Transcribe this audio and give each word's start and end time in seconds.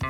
Hej 0.00 0.08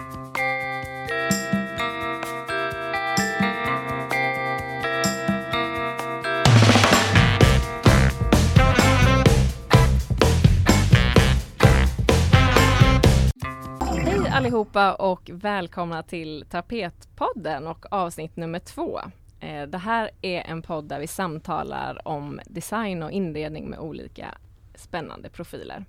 allihopa 14.32 14.94
och 14.94 15.30
välkomna 15.32 16.02
till 16.02 16.44
Tapetpodden 16.50 17.66
och 17.66 17.86
avsnitt 17.90 18.36
nummer 18.36 18.58
två. 18.58 19.00
Eh, 19.40 19.62
det 19.62 19.78
här 19.78 20.10
är 20.22 20.40
en 20.40 20.62
podd 20.62 20.84
där 20.84 21.00
vi 21.00 21.06
samtalar 21.06 22.08
om 22.08 22.40
design 22.46 23.02
och 23.02 23.10
inredning 23.10 23.70
med 23.70 23.78
olika 23.78 24.34
spännande 24.74 25.28
profiler. 25.28 25.84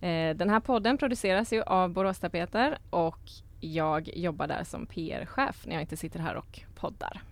Eh, 0.00 0.36
Den 0.36 0.50
här 0.50 0.60
podden 0.60 0.98
produceras 0.98 1.52
ju 1.52 1.62
av 1.62 1.90
Borås 1.90 2.18
Tapeter 2.18 2.78
och 2.90 3.18
jag 3.60 4.08
jobbar 4.16 4.46
där 4.46 4.64
som 4.64 4.86
PR-chef 4.86 5.66
när 5.66 5.74
jag 5.74 5.82
inte 5.82 5.96
sitter 5.96 6.18
här 6.20 6.34
och 6.36 6.60
poddar. 6.74 7.22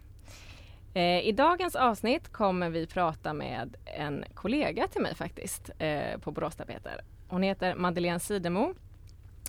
Eh, 0.95 1.21
I 1.27 1.33
dagens 1.33 1.77
avsnitt 1.77 2.33
kommer 2.33 2.71
vi 2.71 2.87
prata 2.87 3.33
med 3.33 3.77
en 3.85 4.25
kollega 4.35 4.87
till 4.89 5.03
mig 5.03 5.15
faktiskt 5.15 5.71
eh, 5.79 6.19
på 6.19 6.31
Borås 6.31 6.57
Tapeter. 6.57 7.01
Hon 7.29 7.43
heter 7.43 7.75
Madeleine 7.75 8.21
Sidemo 8.21 8.75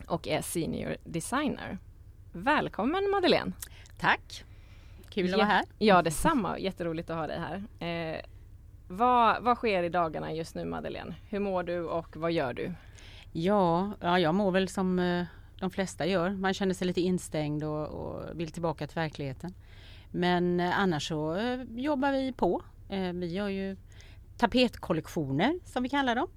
och 0.07 0.27
är 0.27 0.41
senior 0.41 0.97
designer. 1.03 1.77
Välkommen 2.31 3.09
Madeleine! 3.11 3.51
Tack! 3.99 4.43
Kul 5.09 5.29
att 5.33 5.37
vara 5.37 5.47
här. 5.47 5.63
Ja 5.77 6.01
detsamma, 6.01 6.59
jätteroligt 6.59 7.09
att 7.09 7.17
ha 7.17 7.27
dig 7.27 7.39
här. 7.39 7.63
Eh, 7.87 8.21
vad, 8.87 9.43
vad 9.43 9.57
sker 9.57 9.83
i 9.83 9.89
dagarna 9.89 10.33
just 10.33 10.55
nu 10.55 10.65
Madeleine? 10.65 11.15
Hur 11.29 11.39
mår 11.39 11.63
du 11.63 11.79
och 11.79 12.17
vad 12.17 12.31
gör 12.31 12.53
du? 12.53 12.73
Ja, 13.39 13.91
ja 14.01 14.19
jag 14.19 14.35
mår 14.35 14.51
väl 14.51 14.67
som 14.67 14.99
eh, 14.99 15.25
de 15.59 15.69
flesta 15.69 16.05
gör. 16.05 16.29
Man 16.29 16.53
känner 16.53 16.73
sig 16.73 16.87
lite 16.87 17.01
instängd 17.01 17.63
och, 17.63 17.87
och 17.87 18.39
vill 18.39 18.51
tillbaka 18.51 18.87
till 18.87 18.95
verkligheten. 18.95 19.53
Men 20.11 20.59
eh, 20.59 20.79
annars 20.79 21.07
så 21.07 21.35
eh, 21.35 21.59
jobbar 21.75 22.11
vi 22.11 22.33
på. 22.33 22.61
Vi 23.13 23.27
gör 23.27 23.47
ju 23.47 23.77
tapetkollektioner 24.37 25.59
som 25.65 25.83
vi 25.83 25.89
kallar 25.89 26.15
dem. 26.15 26.27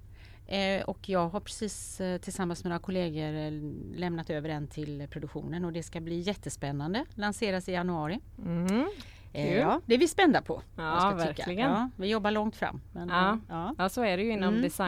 Och 0.85 1.09
jag 1.09 1.29
har 1.29 1.39
precis 1.39 2.01
tillsammans 2.21 2.63
med 2.63 2.69
några 2.69 2.79
kollegor 2.79 3.51
lämnat 3.97 4.29
över 4.29 4.49
en 4.49 4.67
till 4.67 5.07
produktionen 5.11 5.65
och 5.65 5.73
det 5.73 5.83
ska 5.83 5.99
bli 5.99 6.19
jättespännande. 6.19 7.05
Lanseras 7.15 7.69
i 7.69 7.71
januari. 7.71 8.19
Mm. 8.45 8.89
Eh, 9.33 9.57
ja, 9.57 9.81
det 9.85 9.93
är 9.95 9.99
vi 9.99 10.07
spända 10.07 10.41
på. 10.41 10.61
Ja, 10.75 11.13
verkligen. 11.17 11.71
Ja, 11.71 11.89
vi 11.95 12.07
jobbar 12.09 12.31
långt 12.31 12.55
fram. 12.55 12.81
Men, 12.93 13.09
Ja. 13.09 13.31
eh, 13.31 13.37
ja. 13.49 13.75
Ja 13.77 13.89
så 13.89 14.03
är 14.03 14.17
det 14.17 14.23
ju 14.23 14.31
inom 14.31 14.49
Mm. 14.49 14.61
Det. 14.61 14.79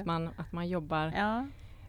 att, 0.00 0.06
man, 0.06 0.30
att 0.36 0.52
man 0.52 0.68
jobbar 0.68 1.12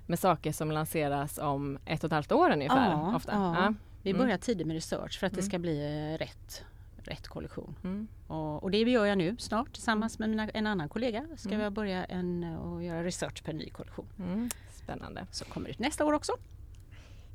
med 0.07 0.19
saker 0.19 0.51
som 0.51 0.71
lanseras 0.71 1.37
om 1.37 1.77
ett 1.85 2.03
och 2.03 2.07
ett 2.07 2.11
halvt 2.13 2.31
år 2.31 2.51
ungefär. 2.51 2.91
Ja, 2.91 3.15
ofta. 3.15 3.75
Vi 4.01 4.09
Mm. 4.09 4.21
börjar 4.21 4.37
tidigt 4.37 4.67
med 4.67 4.73
research 4.73 5.19
för 5.19 5.27
att 5.27 5.33
det 5.33 5.39
Mm. 5.39 5.49
ska 5.49 5.59
bli 5.59 5.83
eh, 6.13 6.17
rätt, 6.17 6.63
rätt 7.03 7.27
kollektion. 7.27 7.75
Mm. 7.83 8.07
Och, 8.27 8.63
och 8.63 8.71
det 8.71 8.77
gör 8.77 9.05
jag 9.05 9.17
nu 9.17 9.35
snart 9.39 9.73
tillsammans 9.73 10.19
med 10.19 10.29
mina, 10.29 10.49
en 10.49 10.67
annan 10.67 10.89
kollega. 10.89 11.25
Ska 11.37 11.49
Mm. 11.49 11.63
vi 11.63 11.69
börja 11.69 12.05
en, 12.05 12.43
och 12.43 12.83
göra 12.83 13.03
research 13.03 13.43
på 13.43 13.51
en 13.51 13.57
ny 13.57 13.69
kollektion. 13.69 14.05
Mm. 14.19 14.49
Spännande. 14.71 15.25
Som 15.31 15.47
kommer 15.47 15.69
ut 15.69 15.79
nästa 15.79 16.05
år 16.05 16.13
också. 16.13 16.33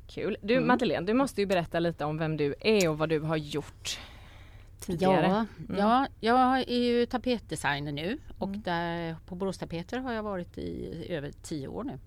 Kul. 0.07 0.37
Du 0.41 0.53
Mm. 0.55 0.67
Madeleine, 0.67 1.05
du 1.07 1.13
måste 1.13 1.41
ju 1.41 1.47
berätta 1.47 1.79
lite 1.79 2.05
om 2.05 2.17
vem 2.17 2.37
du 2.37 2.55
är 2.59 2.89
och 2.89 2.97
vad 2.97 3.09
du 3.09 3.19
har 3.19 3.37
gjort 3.37 3.99
tidigare. 4.79 5.27
Ja, 5.27 5.45
Mm. 5.69 5.79
ja, 5.79 6.07
jag 6.19 6.59
är 6.59 6.79
ju 6.83 7.05
tapetdesigner 7.05 7.91
nu 7.91 8.17
och 8.37 8.47
Mm. 8.47 8.61
där, 8.61 9.15
på 9.25 9.35
Borås 9.35 9.57
Tapeter 9.57 9.99
har 9.99 10.13
jag 10.13 10.23
varit 10.23 10.57
i 10.57 11.05
över 11.09 11.31
tio 11.41 11.67
år 11.67 11.83
nu. 11.83 11.99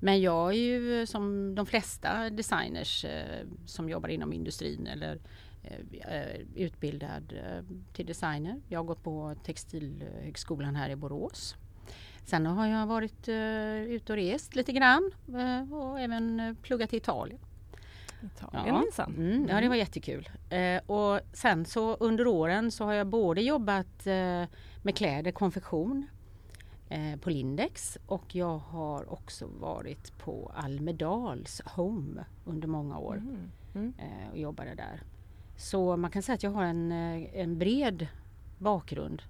Men 0.00 0.20
jag 0.20 0.48
är 0.50 0.56
ju 0.58 1.06
som 1.06 1.54
de 1.54 1.66
flesta 1.66 2.30
designers 2.30 3.04
eh, 3.04 3.46
som 3.66 3.88
jobbar 3.88 4.08
inom 4.08 4.32
industrin 4.32 4.86
eller 4.86 5.18
eh, 5.62 6.16
eh, 6.16 6.40
utbildad 6.56 7.32
eh, 7.32 7.64
till 7.92 8.06
designer. 8.06 8.60
Jag 8.68 8.78
har 8.78 8.84
gått 8.84 9.02
på 9.02 9.34
Textilhögskolan 9.44 10.76
här 10.76 10.90
i 10.90 10.96
Borås. 10.96 11.56
Sen 12.24 12.46
har 12.46 12.66
jag 12.66 12.86
varit 12.86 13.28
eh, 13.28 13.82
ute 13.82 14.12
och 14.12 14.16
rest 14.16 14.56
lite 14.56 14.72
grann 14.72 15.10
eh, 15.28 15.72
och 15.74 16.00
även 16.00 16.56
pluggat 16.62 16.92
i 16.92 16.96
Italien. 16.96 17.40
Italien 18.24 18.78
minsann. 18.80 19.14
Mm, 19.16 19.48
ja, 19.48 19.60
det 19.60 19.68
var 19.68 19.76
jättekul. 19.76 20.28
Eh, 20.50 20.80
och 20.86 21.20
sen 21.32 21.64
så 21.64 21.94
under 21.94 22.26
åren 22.26 22.70
så 22.70 22.84
har 22.84 22.92
jag 22.92 23.06
både 23.06 23.40
jobbat 23.42 24.06
eh, 24.06 24.44
med 24.82 24.94
kläder, 24.96 25.32
konfektion 25.32 26.06
eh, 26.88 27.16
på 27.20 27.30
Lindex 27.30 27.98
och 28.06 28.34
jag 28.34 28.58
har 28.58 29.12
också 29.12 29.46
varit 29.60 30.18
på 30.18 30.52
Almedals 30.56 31.60
Home 31.64 32.24
under 32.44 32.68
många 32.68 32.98
år 32.98 33.16
Mm. 33.16 33.50
Mm. 33.74 33.94
eh, 33.98 34.30
och 34.30 34.38
jobbade 34.38 34.74
där. 34.74 35.02
Så 35.56 35.96
man 35.96 36.10
kan 36.10 36.22
säga 36.22 36.34
att 36.34 36.42
jag 36.42 36.50
har 36.50 36.64
en, 36.64 36.92
eh, 36.92 37.40
en 37.40 37.58
bred 37.58 38.06
bakgrund 38.58 39.22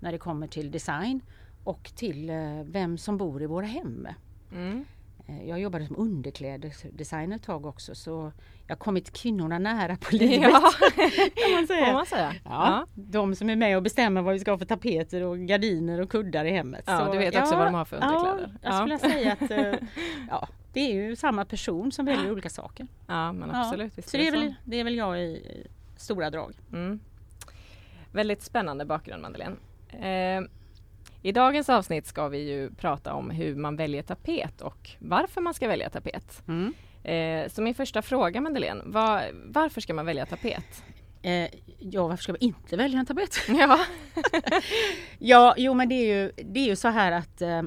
när 0.00 0.12
det 0.12 0.18
kommer 0.18 0.46
till 0.46 0.70
design 0.70 1.20
och 1.64 1.90
till 1.96 2.30
eh, 2.30 2.62
vem 2.64 2.98
som 2.98 3.16
bor 3.18 3.42
i 3.42 3.46
våra 3.46 3.66
hem. 3.66 4.08
Mm. 4.52 4.84
Eh, 5.30 5.48
Jag 5.48 5.60
jobbade 5.60 5.86
som 5.86 5.96
underklädesdesigner 5.98 7.36
ett 7.36 7.42
tag 7.42 7.66
också 7.66 7.94
så 7.94 8.32
jag 8.66 8.74
har 8.76 8.78
kommit 8.80 9.12
kvinnorna 9.12 9.58
nära 9.58 9.96
på 9.96 10.16
livet. 10.16 10.50
Ja, 10.52 10.60
kan 11.34 11.52
man 11.54 11.66
får 11.66 11.92
man 11.92 12.06
säga. 12.06 12.34
Ja, 12.44 12.86
de 12.94 13.34
som 13.34 13.50
är 13.50 13.56
med 13.56 13.76
och 13.76 13.82
bestämmer 13.82 14.22
vad 14.22 14.34
vi 14.34 14.40
ska 14.40 14.50
ha 14.50 14.58
för 14.58 14.64
tapeter 14.64 15.22
och 15.22 15.38
gardiner 15.38 16.00
och 16.00 16.10
kuddar 16.10 16.44
i 16.44 16.50
hemmet. 16.50 16.84
Ja, 16.86 16.98
Så, 17.06 17.12
du 17.12 17.18
vet 17.18 17.36
också 17.36 17.56
vad 17.56 17.66
de 17.66 17.74
har 17.74 17.84
för 17.84 17.96
underkläder. 17.96 18.54
Ja, 18.62 18.68
jag 18.68 18.74
skulle 18.76 18.98
säga 18.98 19.32
att 19.32 19.50
eh, 19.50 19.88
ja, 20.30 20.48
det 20.72 20.80
är 20.80 20.94
ju 20.94 21.16
samma 21.16 21.44
person 21.44 21.92
som 21.92 22.06
väljer 22.06 22.32
olika 22.32 22.48
saker. 22.50 22.86
Ja, 23.06 23.32
men 23.32 23.48
Ja, 23.48 23.60
absolut. 23.64 23.92
Så 24.08 24.16
det 24.16 24.28
är, 24.28 24.32
väl, 24.32 24.54
det 24.64 24.80
är 24.80 24.84
väl 24.84 24.94
jag 24.96 25.20
i, 25.20 25.22
i 25.22 25.66
stora 25.96 26.30
drag. 26.30 26.54
Mm. 26.72 27.00
Väldigt 28.12 28.42
spännande 28.42 28.84
bakgrund 28.84 29.22
Madeleine. 29.22 29.56
Eh, 29.92 30.42
I 31.22 31.32
dagens 31.32 31.68
avsnitt 31.68 32.06
ska 32.06 32.28
vi 32.28 32.38
ju 32.38 32.70
prata 32.70 33.14
om 33.14 33.30
hur 33.30 33.54
man 33.54 33.76
väljer 33.76 34.02
tapet 34.02 34.60
och 34.60 34.90
varför 34.98 35.40
man 35.40 35.54
ska 35.54 35.68
välja 35.68 35.90
tapet. 35.90 36.42
Mm. 36.48 36.74
Eh, 37.02 37.50
så 37.50 37.62
min 37.62 37.74
första 37.74 38.02
fråga 38.02 38.40
Madeleine, 38.40 38.82
var, 38.84 39.30
varför 39.44 39.80
ska 39.80 39.94
man 39.94 40.06
välja 40.06 40.26
tapet? 40.26 40.84
Eh, 41.22 41.48
ja, 41.78 42.08
varför 42.08 42.22
ska 42.22 42.32
vi 42.32 42.38
inte 42.40 42.76
välja 42.76 43.00
en 43.00 43.06
tapet? 43.06 43.36
Ja, 43.48 43.78
Ja, 45.18 45.54
jo 45.56 45.74
men 45.74 45.88
det 45.88 45.94
är 45.94 46.16
ju, 46.16 46.32
det 46.44 46.60
är 46.60 46.66
ju 46.66 46.76
så 46.76 46.88
här 46.88 47.12
att 47.12 47.42
eh, 47.42 47.62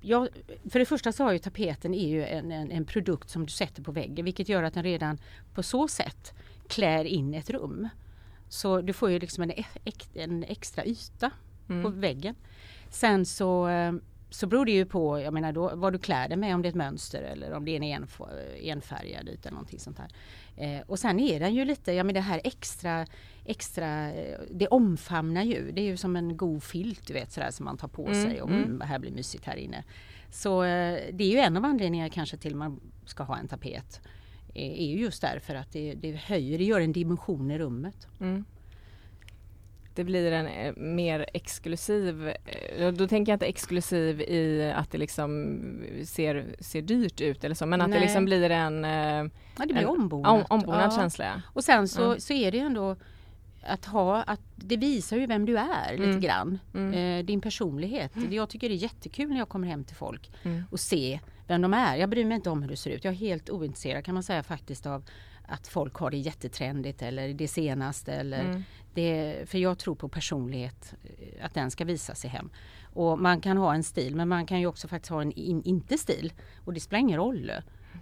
ja, 0.00 0.28
för 0.70 0.78
det 0.78 0.86
första 0.86 1.12
så 1.12 1.24
har 1.24 1.32
ju 1.32 1.38
tapeten 1.38 1.94
är 1.94 2.08
ju 2.08 2.24
en, 2.24 2.52
en, 2.52 2.70
en 2.70 2.84
produkt 2.84 3.30
som 3.30 3.46
du 3.46 3.52
sätter 3.52 3.82
på 3.82 3.92
väggen 3.92 4.24
vilket 4.24 4.48
gör 4.48 4.62
att 4.62 4.74
den 4.74 4.84
redan 4.84 5.18
på 5.54 5.62
så 5.62 5.88
sätt 5.88 6.34
klär 6.68 7.04
in 7.04 7.34
ett 7.34 7.50
rum. 7.50 7.88
Så 8.48 8.80
du 8.80 8.92
får 8.92 9.10
ju 9.10 9.18
liksom 9.18 9.42
en, 9.42 9.52
en 10.14 10.44
extra 10.44 10.84
yta 10.84 11.30
på 11.82 11.88
mm. 11.88 12.00
väggen. 12.00 12.34
Sen 12.90 13.26
så, 13.26 13.68
eh, 13.68 13.92
så 14.30 14.46
beror 14.46 14.64
det 14.66 14.72
ju 14.72 14.84
på 14.86 15.20
jag 15.20 15.34
menar 15.34 15.52
då, 15.52 15.70
vad 15.74 15.92
du 15.92 15.98
klär 15.98 16.28
dig 16.28 16.36
med, 16.36 16.54
om 16.54 16.62
det 16.62 16.68
är 16.68 16.70
ett 16.70 16.74
mönster 16.76 17.22
eller 17.22 17.52
om 17.52 17.64
det 17.64 17.70
är 17.72 17.76
en 17.76 17.82
enf 17.82 18.20
enfärgad 18.62 19.28
yta 19.28 19.48
eller 19.48 19.54
någonting 19.56 19.78
sånt 19.78 19.98
här. 19.98 20.08
Eh, 20.56 20.80
och 20.86 20.98
sen 20.98 21.20
är 21.20 21.40
den 21.40 21.54
ju 21.54 21.64
lite, 21.64 21.92
ja 21.92 22.04
men 22.04 22.14
det 22.14 22.20
här 22.20 22.40
extra, 22.44 23.06
extra, 23.44 24.12
eh, 24.12 24.40
det 24.50 24.68
omfamnar 24.68 25.42
ju. 25.42 25.72
Det 25.72 25.80
är 25.80 25.84
ju 25.84 25.96
som 25.96 26.16
en 26.16 26.36
god 26.36 26.62
filt 26.62 27.06
du 27.06 27.12
vet 27.12 27.32
sådär 27.32 27.50
som 27.50 27.64
man 27.64 27.76
tar 27.76 27.88
på 27.88 28.06
Mm, 28.06 28.22
sig 28.22 28.42
och 28.42 28.50
mm, 28.50 28.80
här 28.80 28.98
blir 28.98 29.12
mysigt 29.12 29.44
här 29.44 29.56
inne. 29.56 29.84
Så 30.30 30.62
eh, 30.62 30.98
det 31.12 31.24
är 31.24 31.30
ju 31.30 31.38
en 31.38 31.56
av 31.56 31.64
anledningarna 31.64 32.10
kanske 32.10 32.36
till 32.36 32.56
man 32.56 32.80
ska 33.06 33.22
ha 33.22 33.38
en 33.38 33.48
tapet. 33.48 34.00
eh, 34.54 34.80
Är 34.80 34.86
ju 34.86 34.98
just 34.98 35.22
därför 35.22 35.54
att 35.54 35.72
det, 35.72 35.94
det 35.94 36.12
höjer, 36.16 36.58
det 36.58 36.64
gör 36.64 36.80
en 36.80 36.92
dimension 36.92 37.50
i 37.50 37.58
rummet. 37.58 38.08
Mm. 38.20 38.44
Det 39.94 40.04
blir 40.04 40.32
en 40.32 40.46
eh, 40.46 40.72
mer 40.76 41.26
exklusiv, 41.34 42.28
eh, 42.28 42.88
då 42.92 43.08
tänker 43.08 43.32
jag 43.32 43.34
inte 43.36 43.46
exklusiv 43.46 44.20
i 44.20 44.72
att 44.76 44.90
det 44.90 44.98
liksom 44.98 45.60
ser, 46.04 46.46
ser 46.60 46.82
dyrt 46.82 47.20
ut 47.20 47.44
eller 47.44 47.54
så, 47.54 47.66
men 47.66 47.80
att 47.80 47.92
det 47.92 48.00
liksom 48.00 48.24
blir 48.24 48.50
en 48.50 48.84
eh, 48.84 48.90
Ja, 49.58 49.66
det 49.66 49.66
blir 49.74 49.82
En 49.82 49.88
ombonat. 49.88 50.32
om, 50.32 50.44
ombonad 50.58 50.92
Ja. 50.92 50.96
känsla. 50.96 51.42
Och 51.46 51.64
sen 51.64 51.88
så, 51.88 52.04
Mm. 52.06 52.20
så 52.20 52.32
är 52.32 52.50
det 52.50 52.58
ju 52.58 52.64
ändå 52.64 52.96
att 53.62 53.84
ha, 53.84 54.22
att 54.22 54.40
det 54.56 54.76
visar 54.76 55.16
ju 55.16 55.26
vem 55.26 55.44
du 55.46 55.58
är 55.58 55.92
lite 55.92 56.04
Mm. 56.10 56.20
grann. 56.20 56.58
Mm. 56.74 56.94
Eh, 57.18 57.24
din 57.24 57.40
personlighet. 57.40 58.12
Jag 58.30 58.48
tycker 58.48 58.68
det 58.68 58.74
är 58.74 58.76
jättekul 58.76 59.28
när 59.28 59.38
jag 59.38 59.48
kommer 59.48 59.68
hem 59.68 59.84
till 59.84 59.96
folk 59.96 60.30
Mm. 60.42 60.62
och 60.70 60.80
se 60.80 61.20
vem 61.46 61.62
de 61.62 61.74
är. 61.74 61.96
Jag 61.96 62.10
bryr 62.10 62.24
mig 62.24 62.34
inte 62.34 62.50
om 62.50 62.62
hur 62.62 62.70
det 62.70 62.76
ser 62.76 62.90
ut. 62.90 63.04
Jag 63.04 63.14
är 63.14 63.18
helt 63.18 63.50
ointresserad 63.50 64.04
kan 64.04 64.14
man 64.14 64.22
säga 64.22 64.42
faktiskt 64.42 64.86
av 64.86 65.04
att 65.48 65.68
folk 65.68 65.94
har 65.94 66.10
det 66.10 66.16
jättetrendigt 66.16 67.02
eller 67.02 67.28
det 67.34 67.48
senaste. 67.48 68.12
Eller 68.12 68.40
Mm. 68.44 68.62
det, 68.94 69.36
för 69.46 69.58
jag 69.58 69.78
tror 69.78 69.94
på 69.94 70.08
personlighet, 70.08 70.94
eh, 71.04 71.44
att 71.44 71.54
den 71.54 71.70
ska 71.70 71.84
visa 71.84 72.14
sig 72.14 72.30
hem. 72.30 72.50
Och 72.94 73.18
man 73.18 73.40
kan 73.40 73.56
ha 73.56 73.74
en 73.74 73.82
stil 73.82 74.16
men 74.16 74.28
man 74.28 74.46
kan 74.46 74.60
ju 74.60 74.66
också 74.66 74.88
faktiskt 74.88 75.10
ha 75.10 75.22
en 75.22 75.32
in, 75.32 75.62
inte-stil. 75.64 76.32
Och 76.64 76.72
det 76.74 76.80
spelar 76.80 77.00
ingen 77.00 77.16
roll. 77.18 77.52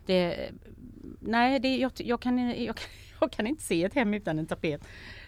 Det, 0.06 0.50
nej, 1.20 1.58
det, 1.60 1.76
jag, 1.76 1.92
jag, 1.96 2.20
kan, 2.20 2.38
jag, 2.64 2.76
kan, 2.76 2.86
jag 3.20 3.30
kan 3.30 3.46
inte 3.46 3.62
se 3.62 3.84
ett 3.84 3.94
hem 3.94 4.14
utan 4.14 4.38
en 4.38 4.46
tapet. 4.46 4.80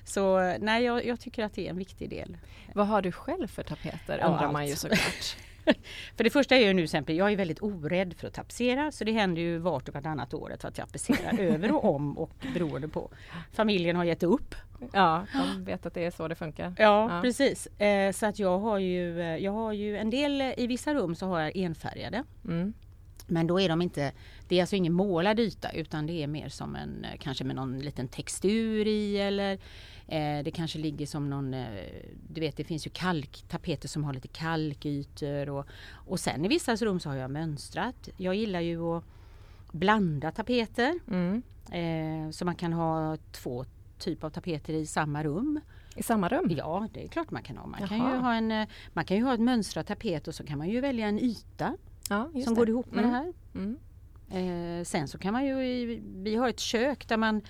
Så 0.04 0.38
nej, 0.60 0.84
jag, 0.84 1.06
jag 1.06 1.20
tycker 1.20 1.44
att 1.44 1.54
det 1.54 1.66
är 1.66 1.70
en 1.70 1.78
viktig 1.78 2.10
del. 2.10 2.37
Vad 2.75 2.87
har 2.87 3.02
du 3.02 3.12
själv 3.12 3.46
för 3.46 3.62
tapeter 3.62 4.19
Ja, 4.19 4.26
undrar 4.26 4.52
man 4.52 4.66
ju 4.66 4.72
allt. 4.72 4.81
såklart. 4.81 5.37
för 6.16 6.25
det 6.25 6.31
första 6.31 6.56
är 6.56 6.66
ju 6.66 6.72
nu 6.72 6.84
exempel, 6.84 7.16
jag 7.16 7.32
är 7.32 7.37
väldigt 7.37 7.62
orädd 7.62 8.14
för 8.16 8.26
att 8.26 8.34
tapetsera 8.34 8.92
så 8.92 9.04
det 9.04 9.12
händer 9.12 9.42
ju 9.42 9.58
vart 9.58 9.88
och 9.88 9.94
vartannat 9.94 10.34
år 10.34 10.52
att 10.52 10.62
jag 10.62 10.75
tapetserar 10.75 11.38
över 11.40 11.72
och 11.72 11.94
om 11.94 12.19
och 12.19 12.46
beroende 12.54 12.88
på. 12.88 13.10
Familjen 13.52 13.96
har 13.96 14.04
gett 14.04 14.22
upp. 14.22 14.54
Ja, 14.93 15.26
de 15.32 15.64
vet 15.64 15.86
att 15.86 15.94
det 15.94 16.04
är 16.04 16.10
så 16.10 16.28
det 16.28 16.34
funkar. 16.34 16.75
Ja, 16.78 17.14
ja. 17.14 17.20
precis. 17.22 17.66
Eh, 17.66 18.12
så 18.12 18.26
att 18.26 18.38
jag 18.38 18.58
har 18.58 18.78
ju, 18.78 19.20
eh, 19.20 19.36
jag 19.36 19.52
har 19.52 19.72
ju 19.72 19.96
en 19.96 20.10
del, 20.10 20.40
i 20.56 20.66
vissa 20.66 20.94
rum 20.94 21.14
så 21.14 21.26
har 21.26 21.40
jag 21.40 21.56
enfärgade. 21.56 22.25
Mm. 22.44 22.72
Men 23.31 23.47
då 23.47 23.61
är 23.61 23.69
de 23.69 23.82
inte, 23.82 24.12
det 24.49 24.56
är 24.56 24.61
alltså 24.61 24.77
ingen 24.77 24.93
målad 24.93 25.41
yta 25.41 25.71
utan 25.71 26.06
det 26.06 26.23
är 26.23 26.27
mer 26.27 26.49
som 26.49 26.77
en, 26.77 27.05
eh, 27.05 27.19
kanske 27.19 27.44
med 27.44 27.56
någon 27.56 27.79
liten 27.79 28.09
textur 28.09 28.87
i 28.87 29.19
eller 29.19 29.53
eh, 30.06 30.44
det 30.44 30.50
kanske 30.55 30.79
ligger 30.79 31.06
som 31.06 31.31
någon, 31.31 31.55
eh, 31.55 31.85
du 32.29 32.41
vet 32.41 32.56
det 32.56 32.65
finns 32.65 32.87
ju 32.87 32.91
kalktapeter 32.91 33.88
som 33.88 34.05
har 34.05 34.12
lite 34.12 34.29
kalkytor 34.29 35.49
och, 35.49 35.67
och 35.93 36.21
sen 36.21 36.44
i 36.44 36.49
vissa 36.49 36.77
rum 36.77 37.00
så 37.00 37.09
har 37.09 37.17
jag 37.17 37.31
mönstrat. 37.31 38.09
Jag 38.17 38.35
gillar 38.35 38.61
ju 38.61 38.82
att 38.82 39.05
blanda 39.73 40.31
tapeter. 40.31 40.99
Mm. 41.09 41.43
Eh, 41.73 42.31
så 42.31 42.44
man 42.44 42.55
kan 42.55 42.73
ha 42.73 43.17
två 43.32 43.65
typer 43.99 44.27
av 44.27 44.31
tapeter 44.31 44.73
i 44.75 44.87
samma 44.87 45.25
rum. 45.25 45.61
I 45.97 46.03
samma 46.03 46.29
rum? 46.29 46.50
Ja, 46.50 46.88
det 46.94 47.05
är 47.05 47.09
klart 47.09 47.31
man 47.31 47.43
kan 47.43 47.56
ha. 47.56 47.67
Man, 47.67 47.88
kan 47.88 47.99
ju 47.99 48.17
ha, 48.17 48.35
en, 48.35 48.50
eh, 48.50 48.69
man 48.93 49.05
kan 49.05 49.17
ju 49.17 49.23
ha 49.23 49.35
ett 49.35 49.41
mönstrat 49.41 49.87
tapet 49.87 50.29
och 50.29 50.35
så 50.35 50.47
kan 50.47 50.59
man 50.59 50.69
ju 50.69 50.81
välja 50.81 51.06
en 51.06 51.19
yta 51.19 51.77
ja, 52.10 52.30
som 52.44 52.54
det. 52.54 52.60
går 52.60 52.68
ihop 52.68 52.92
med 52.92 53.04
mm. 53.04 53.10
det 53.10 53.16
här. 53.16 53.32
Mm. 53.54 53.78
Eh, 54.30 54.84
sen 54.84 55.08
så 55.08 55.18
kan 55.18 55.32
man 55.32 55.46
ju, 55.46 55.86
vi 56.16 56.36
har 56.36 56.48
ett 56.48 56.60
kök 56.60 57.08
där 57.08 57.16
man 57.16 57.42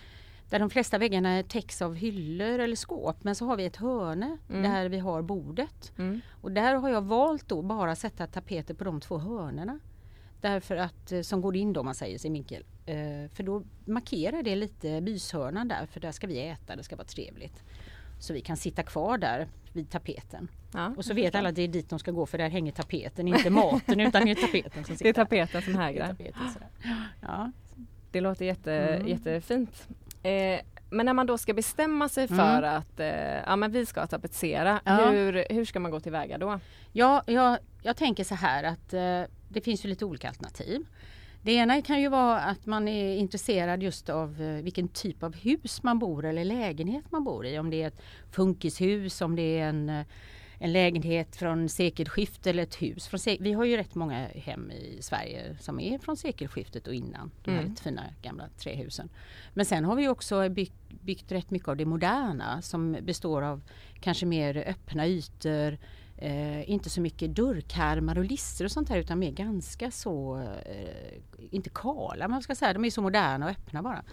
där 0.51 0.59
de 0.59 0.71
flesta 0.71 0.99
väggarna 0.99 1.43
täcks 1.43 1.83
av 1.83 1.95
hyllor 1.95 2.59
eller 2.59 2.77
skåp 2.77 3.25
men 3.25 3.35
så 3.35 3.47
har 3.47 3.57
vi 3.57 3.65
ett 3.65 3.77
hörne 3.77 4.39
mm. 4.49 4.63
där 4.63 4.89
vi 4.89 4.99
har 4.99 5.23
bordet. 5.23 5.93
Mm. 5.99 6.21
Och 6.31 6.53
där 6.53 6.75
har 6.75 6.89
jag 6.89 7.03
valt 7.03 7.49
då 7.49 7.63
bara 7.63 7.97
sätta 7.97 8.27
tapeter 8.27 8.75
på 8.75 8.85
de 8.85 9.01
två 9.01 9.19
hörnerna. 9.19 9.79
Därför 10.41 10.77
att, 10.77 11.13
eh, 11.13 11.21
som 11.21 11.41
går 11.41 11.57
in 11.57 11.73
då 11.73 11.83
man 11.83 11.95
säger 11.95 12.19
sin 12.19 12.33
vinkel. 12.33 12.65
Eh, 12.87 13.31
för 13.35 13.43
då 13.43 13.63
markerar 13.85 14.43
det 14.43 14.57
lite 14.57 15.01
myshörnan 15.01 15.69
där 15.69 15.87
för 15.87 16.01
där 16.01 16.13
ska 16.13 16.27
vi 16.27 16.49
äta, 16.49 16.77
det 16.77 16.83
ska 16.83 16.97
vara 16.97 17.07
trevligt. 17.07 17.65
Så 18.21 18.33
vi 18.33 18.41
kan 18.41 18.57
sitta 18.57 18.83
kvar 18.83 19.19
där 19.19 19.49
vid 19.73 19.91
tapeten. 19.91 20.49
Ja, 20.73 20.95
och 20.97 21.05
så 21.05 21.15
vet 21.15 21.35
alla 21.35 21.49
att 21.49 21.55
det 21.55 21.63
är 21.63 21.69
dit 21.69 21.91
de 21.91 21.99
ska 21.99 22.11
gå 22.11 22.27
för 22.27 22.39
där 22.39 22.49
hänger 22.49 22.73
tapeten, 22.73 23.29
inte 23.29 23.51
maten 23.51 24.01
utan 24.07 24.25
det 24.25 24.31
är 24.31 24.35
tapeten 24.35 24.85
som 24.85 24.97
sitter. 24.97 25.05
Det 25.05 25.11
är 25.11 25.25
tapeten 25.25 25.63
som 25.63 25.75
hägrar. 25.75 26.17
Ja. 27.21 27.53
Det 28.11 28.21
låter 28.21 28.45
jätte, 28.45 28.73
mm. 28.73 29.09
jättefint. 29.09 29.89
Eh, 30.23 30.61
men 30.91 31.07
när 31.07 31.13
man 31.13 31.27
då 31.27 31.39
ska 31.39 31.55
bestämma 31.55 32.09
sig 32.09 32.27
mm. 32.31 32.39
för 32.39 32.59
mm. 32.59 32.77
att 32.77 33.01
eh, 33.01 33.43
ja, 33.47 33.57
men 33.57 33.73
vi 33.73 33.87
ska 33.87 34.07
tapetsera, 34.07 34.81
ja. 34.85 35.11
hur, 35.11 35.45
hur 35.51 35.65
ska 35.65 35.81
man 35.81 35.91
gå 35.91 36.01
tillväga 36.01 36.39
då? 36.39 36.61
Ja, 36.93 37.23
jag, 37.27 37.59
jag 37.83 37.97
tänker 37.97 38.25
så 38.25 38.35
här 38.35 38.65
att 38.65 38.95
eh, 38.95 39.23
det 39.49 39.61
finns 39.61 39.85
ju 39.85 39.89
lite 39.89 40.05
olika 40.05 40.29
alternativ. 40.29 40.87
Det 41.43 41.53
ena 41.53 41.83
kan 41.83 42.01
ju 42.01 42.09
vara 42.09 42.41
att 42.41 42.67
man 42.67 42.89
är 42.89 43.17
intresserad 43.17 43.83
just 43.83 44.09
av 44.09 44.43
eh, 44.43 44.63
vilken 44.63 44.89
typ 44.89 45.23
av 45.23 45.37
hus 45.37 45.83
man 45.83 45.99
bor 45.99 46.25
eller 46.25 46.45
lägenhet 46.45 47.05
man 47.11 47.25
bor 47.25 47.47
i. 47.47 47.59
Om 47.59 47.71
det 47.71 47.83
är 47.83 47.87
ett 47.87 48.03
funkishus, 48.31 49.21
om 49.21 49.37
det 49.37 49.59
är 49.59 49.69
en, 49.69 49.89
eh, 49.89 50.07
en 50.59 50.73
lägenhet 50.73 51.37
från 51.37 51.69
sekelskiftet 51.69 52.47
eller 52.47 52.63
ett 52.63 52.83
hus. 52.83 53.09
Från 53.09 53.21
vi 53.41 53.53
har 53.53 53.65
ju 53.65 53.77
rätt 53.77 53.95
många 53.95 54.29
hem 54.35 54.71
i 54.71 55.03
Sverige 55.03 55.57
som 55.61 55.81
är 55.81 55.99
från 55.99 56.17
sekelskiftet 56.17 56.87
och 56.87 56.95
innan. 56.95 57.31
De 57.45 57.51
här 57.51 57.61
mm. 57.61 57.77
fina 57.77 58.05
gamla 58.23 58.49
trähusen. 58.49 59.09
Men 59.55 59.67
sen 59.67 59.85
har 59.85 59.97
vi 59.97 60.09
också 60.09 60.49
byggt, 60.49 60.75
byggt 60.89 61.33
rätt 61.33 61.51
mycket 61.51 61.69
av 61.69 61.77
det 61.77 61.85
moderna 61.85 62.63
som 62.63 62.97
består 63.03 63.43
av 63.43 63.63
kanske 64.01 64.27
mer 64.27 64.57
öppna 64.57 65.07
ytor, 65.07 65.79
Eh, 66.21 66.71
inte 66.71 66.91
så 66.91 67.01
mycket 67.01 67.37
dörrkarmar 67.37 68.19
och 68.19 68.25
lister 68.25 68.65
och 68.65 68.71
sånt 68.71 68.89
här 68.89 68.99
utan 68.99 69.19
mer 69.19 69.31
ganska 69.31 69.91
så, 69.91 70.39
eh, 70.67 71.47
inte 71.51 71.71
kala 71.71 72.29
man 72.29 72.43
ska 72.43 72.55
säga, 72.55 72.73
de 72.73 72.85
är 72.85 72.91
så 72.91 73.03
moderna 73.03 73.47
och 73.47 73.53
öppna 73.53 73.83
bara. 73.83 74.05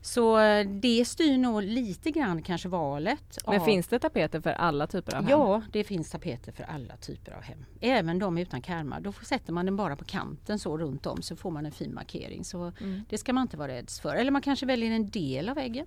Så 0.00 0.38
eh, 0.38 0.66
det 0.66 1.04
styr 1.04 1.38
nog 1.38 1.62
lite 1.62 2.10
grann 2.10 2.42
kanske 2.42 2.68
valet. 2.68 3.38
Men 3.46 3.60
av... 3.60 3.64
finns 3.64 3.88
det 3.88 3.98
tapeter 3.98 4.40
för 4.40 4.50
alla 4.50 4.86
typer 4.86 5.16
av 5.16 5.22
hem? 5.22 5.30
Ja, 5.30 5.62
det 5.72 5.84
finns 5.84 6.10
tapeter 6.10 6.52
för 6.52 6.64
alla 6.64 6.96
typer 6.96 7.32
av 7.32 7.42
hem. 7.42 7.64
Även 7.80 8.18
de 8.18 8.38
utan 8.38 8.62
karmar. 8.62 9.00
Då 9.00 9.12
sätter 9.12 9.52
man 9.52 9.64
den 9.66 9.76
bara 9.76 9.96
på 9.96 10.04
kanten 10.04 10.58
så 10.58 10.78
runt 10.78 11.06
om 11.06 11.22
så 11.22 11.36
får 11.36 11.50
man 11.50 11.66
en 11.66 11.72
fin 11.72 11.94
markering. 11.94 12.44
Så 12.44 12.72
mm. 12.80 13.04
Det 13.08 13.18
ska 13.18 13.32
man 13.32 13.42
inte 13.42 13.56
vara 13.56 13.68
rädd 13.72 13.90
för. 14.02 14.16
Eller 14.16 14.30
man 14.30 14.42
kanske 14.42 14.66
väljer 14.66 14.90
en 14.90 15.10
del 15.10 15.48
av 15.48 15.54
väggen. 15.54 15.86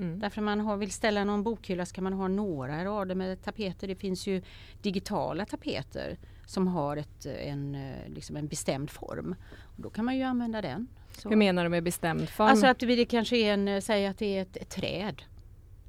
Mm. 0.00 0.20
Därför 0.20 0.42
man 0.42 0.60
har, 0.60 0.76
vill 0.76 0.92
ställa 0.92 1.24
någon 1.24 1.42
bokhylla 1.42 1.86
ska 1.86 2.00
man 2.00 2.12
ha 2.12 2.28
några 2.28 2.84
rader 2.84 3.14
med 3.14 3.42
tapeter. 3.42 3.88
Det 3.88 3.96
finns 3.96 4.26
ju 4.26 4.42
digitala 4.82 5.44
tapeter 5.44 6.18
som 6.46 6.66
har 6.66 6.96
ett, 6.96 7.26
en, 7.26 7.76
liksom 8.06 8.36
en 8.36 8.48
bestämd 8.48 8.90
form. 8.90 9.34
Och 9.62 9.82
då 9.82 9.90
kan 9.90 10.04
man 10.04 10.16
ju 10.16 10.22
använda 10.22 10.62
den. 10.62 10.86
Så. 11.12 11.28
Hur 11.28 11.36
menar 11.36 11.64
du 11.64 11.70
med 11.70 11.82
bestämd 11.82 12.28
form? 12.28 12.48
Alltså 12.48 12.66
att 12.66 12.78
det 12.78 13.04
kanske 13.04 13.36
är 13.36 13.52
en, 13.52 13.82
säg 13.82 14.06
att 14.06 14.18
det 14.18 14.36
är 14.36 14.42
ett, 14.42 14.56
ett 14.56 14.70
träd. 14.70 15.22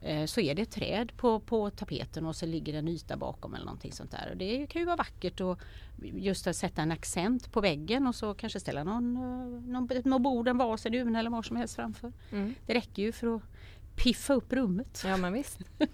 Eh, 0.02 0.26
så 0.26 0.42
är 0.42 0.56
det 0.56 0.62
ett 0.62 0.72
träd 0.72 1.12
på, 1.18 1.40
på 1.40 1.70
tapeten 1.70 2.26
och 2.26 2.36
så 2.36 2.46
ligger 2.46 2.74
en 2.74 2.88
yta 2.88 3.18
bakom 3.18 3.54
eller 3.54 3.66
någonting 3.66 3.92
sånt 3.92 4.12
där. 4.12 4.30
Och 4.32 4.38
det 4.38 4.68
kan 4.68 4.82
ju 4.82 4.86
vara 4.86 4.96
vackert 4.96 5.42
och 5.42 5.60
just 6.02 6.48
att 6.48 6.56
sätta 6.56 6.82
en 6.82 6.92
accent 6.92 7.52
på 7.52 7.62
väggen 7.62 8.08
och 8.08 8.16
så 8.16 8.34
kanske 8.34 8.60
ställa 8.60 8.84
någon, 8.84 9.18
eh, 9.18 9.72
någon, 9.72 9.90
någon 10.04 10.24
bord, 10.24 10.48
en 10.48 10.58
vas, 10.58 10.86
en 10.86 10.94
uvn 10.94 11.16
eller 11.16 11.30
vad 11.30 11.46
som 11.46 11.56
helst 11.56 11.76
framför. 11.76 12.14
Mm. 12.32 12.56
Det 12.66 12.74
räcker 12.74 13.04
ju 13.04 13.12
för 13.12 13.36
att 13.36 13.42
piffa 14.04 14.34
upp 14.34 14.54
rummet. 14.54 15.04
Ja 15.06 15.18
men 15.18 15.34
visst. 15.34 15.60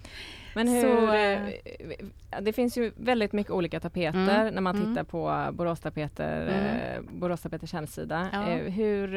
Men 0.58 0.68
hur, 0.68 0.82
så, 0.82 1.14
eh, 1.14 2.42
det 2.42 2.54
finns 2.54 2.78
ju 2.78 2.92
väldigt 2.96 3.34
mycket 3.34 3.52
olika 3.52 3.80
tapeter 3.80 4.42
mm, 4.42 4.54
när 4.54 4.62
man 4.62 4.76
mm. 4.76 4.88
tittar 4.88 5.04
på 5.04 5.52
Boråstapeter, 5.54 6.42
mm. 6.42 7.06
eh, 7.06 7.12
Boråstapeters 7.12 7.74
hemsida. 7.74 8.30
Ja. 8.34 8.50
Eh, 8.50 8.72
hur, 8.72 9.16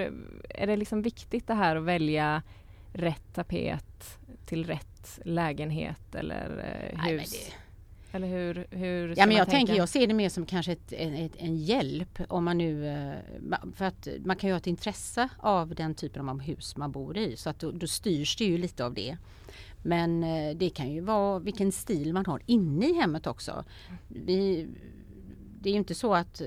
är 0.49 0.67
det 0.67 0.77
liksom 0.77 1.03
viktigt 1.03 1.47
det 1.47 1.55
här 1.55 1.77
att 1.77 1.85
välja 1.85 2.43
rätt 2.93 3.35
tapet 3.35 4.19
till 4.47 4.67
rätt 4.67 5.21
lägenhet 5.25 6.15
eller 6.15 6.79
eh, 6.93 7.01
hus? 7.05 7.53
Eller 8.13 8.29
hur, 8.29 8.67
hur 8.71 9.15
ja, 9.17 9.27
men 9.27 9.37
jag, 9.37 9.51
tänker, 9.51 9.75
jag 9.75 9.89
ser 9.89 10.07
det 10.07 10.15
mer 10.15 10.29
som 10.29 10.47
kanske 10.47 10.73
ett, 10.73 10.93
ett, 10.93 11.33
en 11.37 11.57
hjälp 11.57 12.21
om 12.29 12.45
man 12.45 12.59
nu... 12.59 12.89
Eh, 12.89 13.59
för 13.75 13.85
att 13.85 14.09
man 14.25 14.37
kan 14.37 14.49
ju 14.49 14.55
ha 14.55 14.59
ett 14.59 14.67
intresse 14.67 15.29
av 15.39 15.75
den 15.75 15.95
typen 15.95 16.29
av 16.29 16.41
hus 16.41 16.77
man 16.77 16.93
bor 16.93 17.19
i 17.19 17.37
så 17.37 17.51
att 17.51 17.59
då, 17.59 17.71
då 17.71 17.87
styrs 17.87 18.37
det 18.37 18.45
ju 18.45 18.59
lite 18.59 18.85
av 18.85 18.95
det. 18.95 19.17
Men 19.83 20.25
eh, 20.25 20.57
det 20.57 20.71
kan 20.71 20.93
ju 20.93 21.01
vara 21.01 21.39
vilken 21.39 21.73
stil 21.73 22.13
man 22.13 22.27
har 22.27 22.43
inne 22.47 22.87
i 22.87 22.95
hemmet 22.95 23.27
också. 23.27 23.65
Vi, 24.09 24.69
det 25.61 25.69
är 25.69 25.73
ju 25.73 25.79
inte 25.79 25.95
så 25.95 26.15
att 26.15 26.43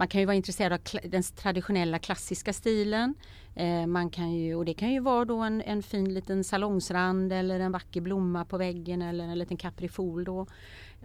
man 0.00 0.08
kan 0.08 0.20
ju 0.20 0.26
vara 0.26 0.36
intresserad 0.36 0.72
av 0.72 0.80
den 1.10 1.22
traditionella 1.22 1.98
klassiska 1.98 2.52
stilen. 2.52 3.14
Eh, 3.54 3.86
man 3.86 4.10
kan 4.10 4.32
ju, 4.32 4.54
och 4.54 4.64
det 4.64 4.74
kan 4.74 4.92
ju 4.92 5.00
vara 5.00 5.24
då 5.24 5.38
en, 5.38 5.62
en 5.62 5.82
fin 5.82 6.14
liten 6.14 6.44
salongsrand 6.44 7.32
eller 7.32 7.60
en 7.60 7.72
vacker 7.72 8.00
blomma 8.00 8.44
på 8.44 8.58
väggen 8.58 9.02
eller 9.02 9.24
en 9.24 9.38
liten 9.38 9.56
kaprifol 9.56 10.24
då. 10.24 10.46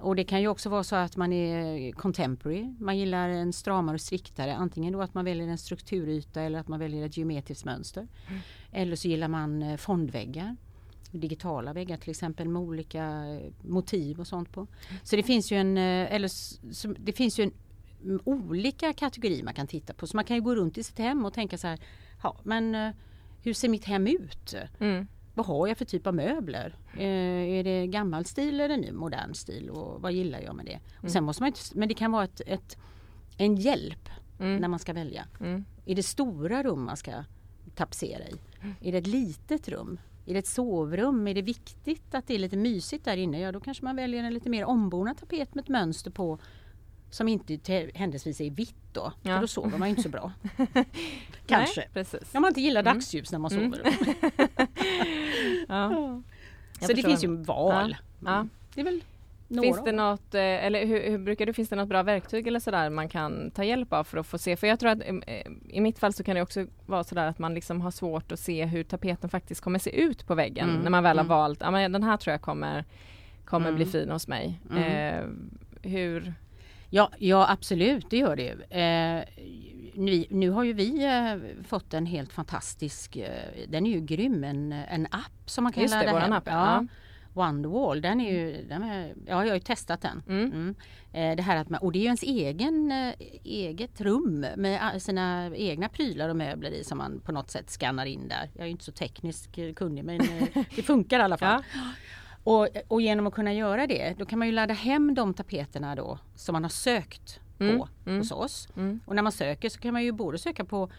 Och 0.01 0.15
det 0.15 0.23
kan 0.23 0.41
ju 0.41 0.47
också 0.47 0.69
vara 0.69 0.83
så 0.83 0.95
att 0.95 1.17
man 1.17 1.33
är 1.33 1.91
contemporary. 1.91 2.73
Man 2.79 2.97
gillar 2.97 3.29
en 3.29 3.53
stramare 3.53 3.93
och 3.93 4.01
striktare. 4.01 4.55
Antingen 4.55 4.93
då 4.93 5.01
att 5.01 5.13
man 5.13 5.25
väljer 5.25 5.47
en 5.47 5.57
strukturyta 5.57 6.41
eller 6.41 6.59
att 6.59 6.67
man 6.67 6.79
väljer 6.79 7.05
ett 7.05 7.17
geometriskt 7.17 7.65
mönster. 7.65 8.07
Mm. 8.27 8.41
Eller 8.71 8.95
så 8.95 9.07
gillar 9.07 9.27
man 9.27 9.63
eh, 9.63 9.77
fondväggar. 9.77 10.55
Digitala 11.11 11.73
väggar 11.73 11.97
till 11.97 12.09
exempel 12.09 12.49
med 12.49 12.61
olika 12.61 13.03
eh, 13.05 13.51
motiv 13.61 14.19
och 14.19 14.27
sånt 14.27 14.51
på. 14.51 14.67
Så 15.03 15.15
det 15.15 15.23
finns 15.23 15.51
ju 15.51 15.57
en, 15.57 15.77
eller, 15.77 16.29
det 17.05 17.13
finns 17.13 17.39
ju 17.39 17.43
en 17.43 17.49
mm, 17.49 17.64
olika 18.23 18.93
kategorier 18.93 19.43
man 19.43 19.53
kan 19.53 19.67
titta 19.67 19.93
på. 19.93 20.07
Så 20.07 20.17
man 20.17 20.25
kan 20.25 20.35
ju 20.35 20.41
gå 20.41 20.55
runt 20.55 20.77
i 20.77 20.83
sitt 20.83 20.99
hem 20.99 21.25
och 21.25 21.33
tänka 21.33 21.57
så 21.57 21.67
här, 21.67 21.79
ja 22.23 22.37
men 22.43 22.93
hur 23.43 23.53
ser 23.53 23.69
mitt 23.69 23.85
hem 23.85 24.07
ut? 24.07 24.55
Mm 24.79 25.07
vad 25.35 25.45
har 25.45 25.67
jag 25.67 25.77
för 25.77 25.85
typ 25.85 26.07
av 26.07 26.15
möbler? 26.15 26.75
Eh, 26.93 27.57
är 27.57 27.63
det 27.63 27.87
gammal 27.87 28.25
stil 28.25 28.59
eller 28.59 28.77
ny 28.77 28.91
modern 28.91 29.33
stil 29.33 29.69
och 29.69 30.01
vad 30.01 30.11
gillar 30.11 30.39
jag 30.39 30.55
med 30.55 30.65
det? 30.65 30.79
Mm. 30.99 31.09
sen 31.09 31.23
måste 31.23 31.43
man 31.43 31.47
inte, 31.47 31.59
men 31.73 31.87
det 31.87 31.93
kan 31.93 32.11
vara 32.11 32.23
ett, 32.23 32.41
ett 32.45 32.77
en 33.37 33.55
hjälp 33.55 34.09
mm. 34.39 34.57
när 34.57 34.67
man 34.67 34.79
ska 34.79 34.93
välja. 34.93 35.25
Mm. 35.39 35.65
Är 35.85 35.95
det 35.95 36.03
stora 36.03 36.63
rum 36.63 36.85
man 36.85 36.97
ska 36.97 37.11
tapetsera 37.75 38.23
i? 38.23 38.35
Mm. 38.61 38.75
Är 38.81 38.91
det 38.91 38.97
ett 38.97 39.07
litet 39.07 39.69
rum? 39.69 39.99
Är 40.25 40.33
det 40.33 40.39
ett 40.39 40.47
sovrum? 40.47 41.27
Är 41.27 41.33
det 41.33 41.41
viktigt 41.41 42.15
att 42.15 42.27
det 42.27 42.35
är 42.35 42.39
lite 42.39 42.57
mysigt 42.57 43.05
där 43.05 43.17
inne? 43.17 43.39
Ja 43.39 43.51
då 43.51 43.59
kanske 43.59 43.83
man 43.83 43.95
väljer 43.95 44.23
en 44.23 44.33
lite 44.33 44.49
mer 44.49 44.65
ombonad 44.65 45.17
tapet 45.17 45.55
med 45.55 45.63
ett 45.63 45.69
mönster 45.69 46.11
på 46.11 46.39
som 47.09 47.27
inte 47.27 47.89
händelsevis 47.93 48.41
är 48.41 48.49
vitt 48.49 48.75
då, 48.91 49.13
ja. 49.21 49.33
för 49.33 49.41
då 49.41 49.47
sover 49.47 49.77
man 49.77 49.87
inte 49.87 50.01
så 50.01 50.09
bra. 50.09 50.31
Kanske. 51.47 51.81
Nej, 51.81 51.89
precis. 51.93 52.35
Om 52.35 52.41
man 52.41 52.49
inte 52.49 52.61
gillar 52.61 52.81
mm. 52.81 52.93
dagsljus 52.93 53.31
när 53.31 53.39
man 53.39 53.51
mm. 53.51 53.71
sover. 53.71 53.95
ja. 55.67 56.21
Så 56.81 56.93
det 56.93 57.03
finns 57.03 57.23
ju 57.23 57.35
val. 57.37 57.97
Ja. 58.25 58.47
Det 58.73 58.81
är 58.81 58.85
väl 58.85 59.01
Finns 59.47 59.83
det 59.83 59.91
något, 59.91 60.35
eh, 60.35 60.41
eller 60.41 60.85
hur, 60.85 61.09
hur, 61.09 61.17
brukar 61.17 61.45
det, 61.45 61.53
finns 61.53 61.69
det 61.69 61.75
något 61.75 61.87
bra 61.87 62.03
verktyg 62.03 62.47
eller 62.47 62.59
sådär 62.59 62.89
man 62.89 63.09
kan 63.09 63.51
ta 63.51 63.63
hjälp 63.63 63.93
av 63.93 64.03
för 64.03 64.17
att 64.17 64.27
få 64.27 64.37
se? 64.37 64.55
För 64.55 64.67
jag 64.67 64.79
tror 64.79 64.89
att 64.89 65.01
eh, 65.27 65.41
i 65.69 65.81
mitt 65.81 65.99
fall 65.99 66.13
så 66.13 66.23
kan 66.23 66.35
det 66.35 66.41
också 66.41 66.65
vara 66.85 67.03
sådär 67.03 67.27
att 67.27 67.39
man 67.39 67.53
liksom 67.53 67.81
har 67.81 67.91
svårt 67.91 68.31
att 68.31 68.39
se 68.39 68.65
hur 68.65 68.83
tapeten 68.83 69.29
faktiskt 69.29 69.61
kommer 69.61 69.79
se 69.79 70.01
ut 70.01 70.27
på 70.27 70.35
väggen 70.35 70.69
mm. 70.69 70.81
när 70.81 70.89
man 70.89 71.03
väl 71.03 71.17
har 71.17 71.25
mm. 71.25 71.37
valt, 71.37 71.61
ja 71.61 71.71
men 71.71 71.91
den 71.91 72.03
här 72.03 72.17
tror 72.17 72.31
jag 72.31 72.41
kommer, 72.41 72.85
kommer 73.45 73.67
mm. 73.67 73.75
bli 73.75 73.85
fin 73.85 74.09
hos 74.09 74.27
mig. 74.27 74.59
Mm. 74.71 74.83
Eh, 74.83 75.89
hur 75.91 76.33
Ja, 76.89 77.11
ja 77.19 77.49
absolut, 77.49 78.09
det 78.09 78.17
gör 78.17 78.35
det 78.35 78.43
ju. 78.43 78.79
Eh, 78.79 79.23
nu, 79.97 80.25
nu, 80.29 80.49
har 80.49 80.63
ju 80.63 80.73
vi 80.73 81.03
eh, 81.05 81.63
fått 81.67 81.93
en 81.93 82.05
helt 82.05 82.33
fantastisk, 82.33 83.15
eh, 83.15 83.29
den 83.67 83.85
är 83.85 83.91
ju 83.91 83.99
grym, 83.99 84.43
en, 84.43 84.71
en 84.71 85.05
app 85.11 85.49
som 85.49 85.63
man 85.63 85.73
kan 85.73 85.83
Just 85.83 85.95
ladda 85.95 86.13
det, 86.13 86.19
hem. 86.19 86.33
app, 86.33 86.43
ja. 86.45 86.51
ja. 86.75 86.85
Wonderwall, 87.33 88.01
den 88.01 88.21
är 88.21 88.31
ju, 88.31 88.65
den 88.69 88.83
är, 88.83 89.07
ja 89.07 89.13
jag 89.25 89.35
har 89.37 89.53
ju 89.53 89.59
testat 89.59 90.01
den. 90.01 90.23
Mm. 90.27 90.45
Mm. 90.51 90.75
Eh, 91.13 91.35
det 91.35 91.43
här 91.43 91.55
att 91.57 91.69
man, 91.69 91.79
och 91.81 91.91
det 91.91 91.99
är 91.99 92.01
ju 92.01 92.05
ens 92.05 92.23
egen, 92.23 92.91
eh, 92.91 93.13
eget 93.43 94.01
rum 94.01 94.45
med 94.55 94.79
a- 94.87 94.99
sina 94.99 95.51
egna 95.55 95.89
prylar 95.89 96.29
och 96.29 96.35
möbler 96.35 96.71
i 96.71 96.83
som 96.83 96.97
man 96.97 97.19
på 97.19 97.31
något 97.31 97.51
sätt 97.51 97.69
skannar 97.69 98.05
in 98.05 98.27
där. 98.27 98.49
Jag 98.53 98.61
är 98.61 98.65
ju 98.65 98.71
inte 98.71 98.83
så 98.83 98.91
teknisk 98.91 99.57
eh, 99.57 99.73
kunnig 99.73 100.03
men 100.05 100.21
eh, 100.21 100.47
det 100.75 100.81
funkar 100.83 101.19
i 101.19 101.21
alla 101.21 101.37
fall. 101.37 101.63
Ja. 101.73 101.79
Och, 102.45 102.67
och 102.87 103.01
genom 103.01 103.27
att 103.27 103.33
kunna 103.33 103.53
göra 103.53 103.87
det, 103.87 104.15
då 104.17 104.25
kan 104.25 104.39
man 104.39 104.47
ju 104.47 104.51
ladda 104.53 104.73
hem 104.73 105.13
de 105.15 105.33
tapeterna 105.33 105.95
då 105.95 106.19
som 106.35 106.53
man 106.53 106.63
har 106.63 106.69
sökt 106.69 107.39
Mm, 107.59 107.77
på 107.79 107.87
mm. 108.05 108.19
hos 108.19 108.31
oss. 108.31 108.67
Mm. 108.75 108.99
Och 109.05 109.15
när 109.15 109.23
man 109.23 109.31
söker 109.31 109.69
så 109.69 109.79
kan 109.79 109.93
man 109.93 110.03
ju 110.03 110.11
både 110.11 110.37
söka 110.37 110.65
på 110.65 110.89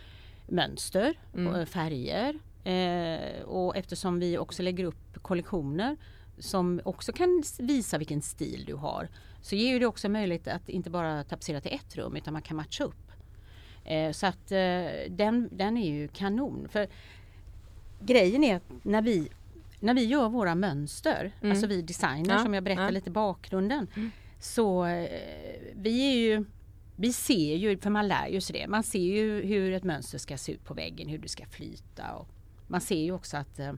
mönster, 0.48 1.18
Mm. 1.34 1.54
och 1.54 1.68
färger 1.68 2.38
eh, 2.64 3.42
och 3.42 3.76
eftersom 3.76 4.20
vi 4.20 4.38
också 4.38 4.62
lägger 4.62 4.84
upp 4.84 5.22
kollektioner 5.22 5.96
som 6.38 6.80
också 6.84 7.12
kan 7.12 7.42
visa 7.58 7.98
vilken 7.98 8.22
stil 8.22 8.64
du 8.66 8.74
har 8.74 9.08
så 9.40 9.56
ger 9.56 9.72
ju 9.72 9.78
det 9.78 9.86
också 9.86 10.08
möjlighet 10.08 10.48
att 10.48 10.68
inte 10.68 10.90
bara 10.90 11.24
tapetsera 11.24 11.60
till 11.60 11.72
ett 11.72 11.96
rum 11.96 12.16
utan 12.16 12.32
man 12.32 12.42
kan 12.42 12.56
matcha 12.56 12.84
upp. 12.84 13.12
Eh, 13.84 14.12
så 14.12 14.26
att 14.26 14.52
eh, 14.52 14.86
den, 15.10 15.48
den 15.52 15.76
är 15.76 15.90
ju 15.90 16.08
kanon. 16.08 16.68
För 16.68 16.86
grejen 18.00 18.44
är 18.44 18.56
att 18.56 18.70
när 18.82 19.02
vi, 19.02 19.28
när 19.86 19.94
vi 19.94 20.04
gör 20.04 20.28
våra 20.28 20.54
mönster, 20.54 21.32
Mm. 21.40 21.50
alltså 21.52 21.66
vi 21.66 21.82
designer 21.82 22.34
Ja, 22.34 22.42
som 22.42 22.54
jag 22.54 22.64
berättar 22.64 22.82
ja. 22.84 22.90
lite 22.90 23.10
bakgrunden. 23.10 23.86
Mm. 23.96 24.10
Så 24.40 24.84
eh, 24.84 25.08
vi 25.74 26.12
är 26.12 26.16
ju 26.16 26.44
vi 26.98 27.12
ser 27.12 27.56
ju, 27.56 27.78
för 27.78 27.90
man 27.90 28.08
lär 28.08 28.28
ju 28.28 28.40
sig 28.40 28.60
det, 28.60 28.68
man 28.68 28.82
ser 28.82 28.98
ju 29.14 29.42
hur 29.46 29.72
ett 29.72 29.84
mönster 29.84 30.18
ska 30.18 30.36
se 30.38 30.52
ut 30.52 30.64
på 30.64 30.74
väggen, 30.74 31.08
hur 31.08 31.18
det 31.18 31.28
ska 31.28 31.46
flyta. 31.46 32.12
Och 32.12 32.28
man 32.66 32.80
ser 32.80 33.02
ju 33.02 33.12
också 33.12 33.36
att 33.36 33.58
eh, 33.58 33.72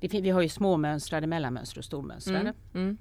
det, 0.00 0.08
vi 0.20 0.30
har 0.30 0.40
ju 0.42 0.48
småmönstrade, 0.48 1.26
mellanmönstrade 1.26 1.78
och 1.80 1.84
stormönstrade. 1.84 2.40
Mm. 2.40 2.54
Mm. 2.74 2.96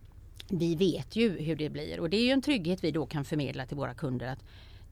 Vi 0.49 0.75
vet 0.75 1.15
ju 1.15 1.29
hur 1.39 1.55
det 1.55 1.69
blir 1.69 1.99
och 1.99 2.09
det 2.09 2.17
är 2.17 2.23
ju 2.23 2.31
en 2.31 2.41
trygghet 2.41 2.83
vi 2.83 2.91
då 2.91 3.05
kan 3.05 3.25
förmedla 3.25 3.65
till 3.65 3.77
våra 3.77 3.93
kunder 3.93 4.27
att 4.27 4.43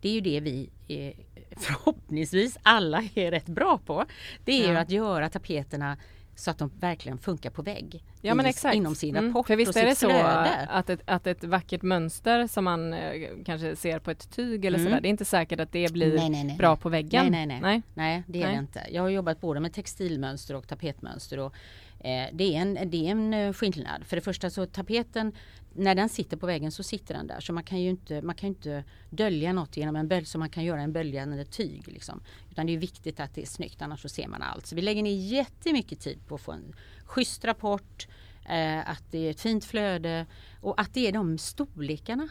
det 0.01 0.09
är 0.09 0.13
ju 0.13 0.21
det 0.21 0.39
vi 0.39 0.69
är, 0.87 1.13
förhoppningsvis 1.57 2.57
alla 2.63 3.03
är 3.15 3.31
rätt 3.31 3.45
bra 3.45 3.77
på. 3.85 4.05
Det 4.45 4.51
är 4.63 4.67
ju 4.67 4.73
Ja. 4.73 4.79
att 4.79 4.89
göra 4.91 5.29
tapeterna 5.29 5.97
så 6.35 6.51
att 6.51 6.57
de 6.57 6.71
verkligen 6.79 7.17
funkar 7.17 7.49
på 7.49 7.61
vägg. 7.61 8.03
Ja 8.21 8.33
men 8.33 8.45
i- 8.45 8.49
exakt. 8.49 8.75
Inom 8.75 8.95
sin 8.95 9.15
Mm. 9.15 9.27
rapport 9.29 9.47
För 9.47 9.55
visst 9.55 9.69
och 9.75 9.77
är 9.81 9.85
det 9.85 9.95
så 9.95 10.09
flöde. 10.09 10.65
att 10.69 10.89
ett, 10.89 11.01
att 11.05 11.27
ett 11.27 11.43
vackert 11.43 11.81
mönster 11.81 12.47
som 12.47 12.63
man 12.63 12.93
eh, 12.93 13.29
kanske 13.45 13.75
ser 13.75 13.99
på 13.99 14.11
ett 14.11 14.29
tyg 14.35 14.65
eller 14.65 14.79
Mm. 14.79 14.91
sådär, 14.91 15.01
det 15.01 15.07
är 15.07 15.09
inte 15.09 15.25
säkert 15.25 15.59
att 15.59 15.71
det 15.71 15.93
blir 15.93 16.17
Nej, 16.17 16.29
nej, 16.29 16.43
nej, 16.43 16.57
bra 16.57 16.75
på 16.75 16.89
väggen. 16.89 17.25
Nej, 17.31 17.45
nej, 17.45 17.59
nej. 17.61 17.61
nej. 17.61 17.81
Nej, 17.93 18.23
det 18.27 18.43
är 18.43 18.47
det 18.47 18.53
inte. 18.57 18.81
Jag 18.91 19.01
har 19.01 19.09
jobbat 19.09 19.41
både 19.41 19.59
med 19.59 19.73
textilmönster 19.73 20.55
och 20.55 20.67
tapetmönster. 20.67 21.39
Och, 21.39 21.53
eh, 22.03 22.27
det, 22.33 22.55
är 22.55 22.61
en, 22.61 22.89
det 22.89 23.07
är 23.07 23.11
en 23.11 23.33
eh, 23.33 23.53
skillnad. 23.53 24.05
För 24.05 24.15
det 24.15 24.21
första 24.21 24.49
så 24.49 24.65
tapeten, 24.65 25.33
när 25.75 25.95
den 25.95 26.09
sitter 26.09 26.37
på 26.37 26.45
väggen 26.45 26.71
så 26.71 26.83
sitter 26.83 27.13
den 27.13 27.27
där. 27.27 27.39
Så 27.39 27.53
man 27.53 27.63
kan 27.63 27.81
ju 27.81 27.89
inte, 27.89 28.21
man 28.21 28.35
kan 28.35 28.47
inte 28.47 28.83
dölja 29.09 29.53
något 29.53 29.77
genom 29.77 29.95
en 29.95 30.07
bölj 30.07 30.25
som 30.25 30.39
man 30.39 30.49
kan 30.49 30.63
göra 30.63 30.81
en 30.81 30.93
böljande 30.93 31.45
tyg. 31.45 31.87
Liksom. 31.87 32.21
Utan 32.51 32.65
det 32.65 32.73
är 32.73 32.77
viktigt 32.77 33.19
att 33.19 33.35
det 33.35 33.41
är 33.41 33.45
snyggt 33.45 33.81
annars 33.81 34.01
så 34.01 34.09
ser 34.09 34.27
man 34.27 34.41
allt. 34.41 34.65
Så 34.65 34.75
vi 34.75 34.81
lägger 34.81 35.03
ner 35.03 35.15
jättemycket 35.15 35.99
tid 35.99 36.27
på 36.27 36.35
att 36.35 36.41
få 36.41 36.51
en 36.51 36.75
schysst 37.05 37.45
rapport, 37.45 38.07
eh, 38.45 38.89
att 38.89 39.03
det 39.11 39.27
är 39.27 39.31
ett 39.31 39.41
fint 39.41 39.65
flöde 39.65 40.25
och 40.61 40.81
att 40.81 40.93
det 40.93 41.07
är 41.07 41.11
de 41.11 41.37
storlekarna 41.37 42.29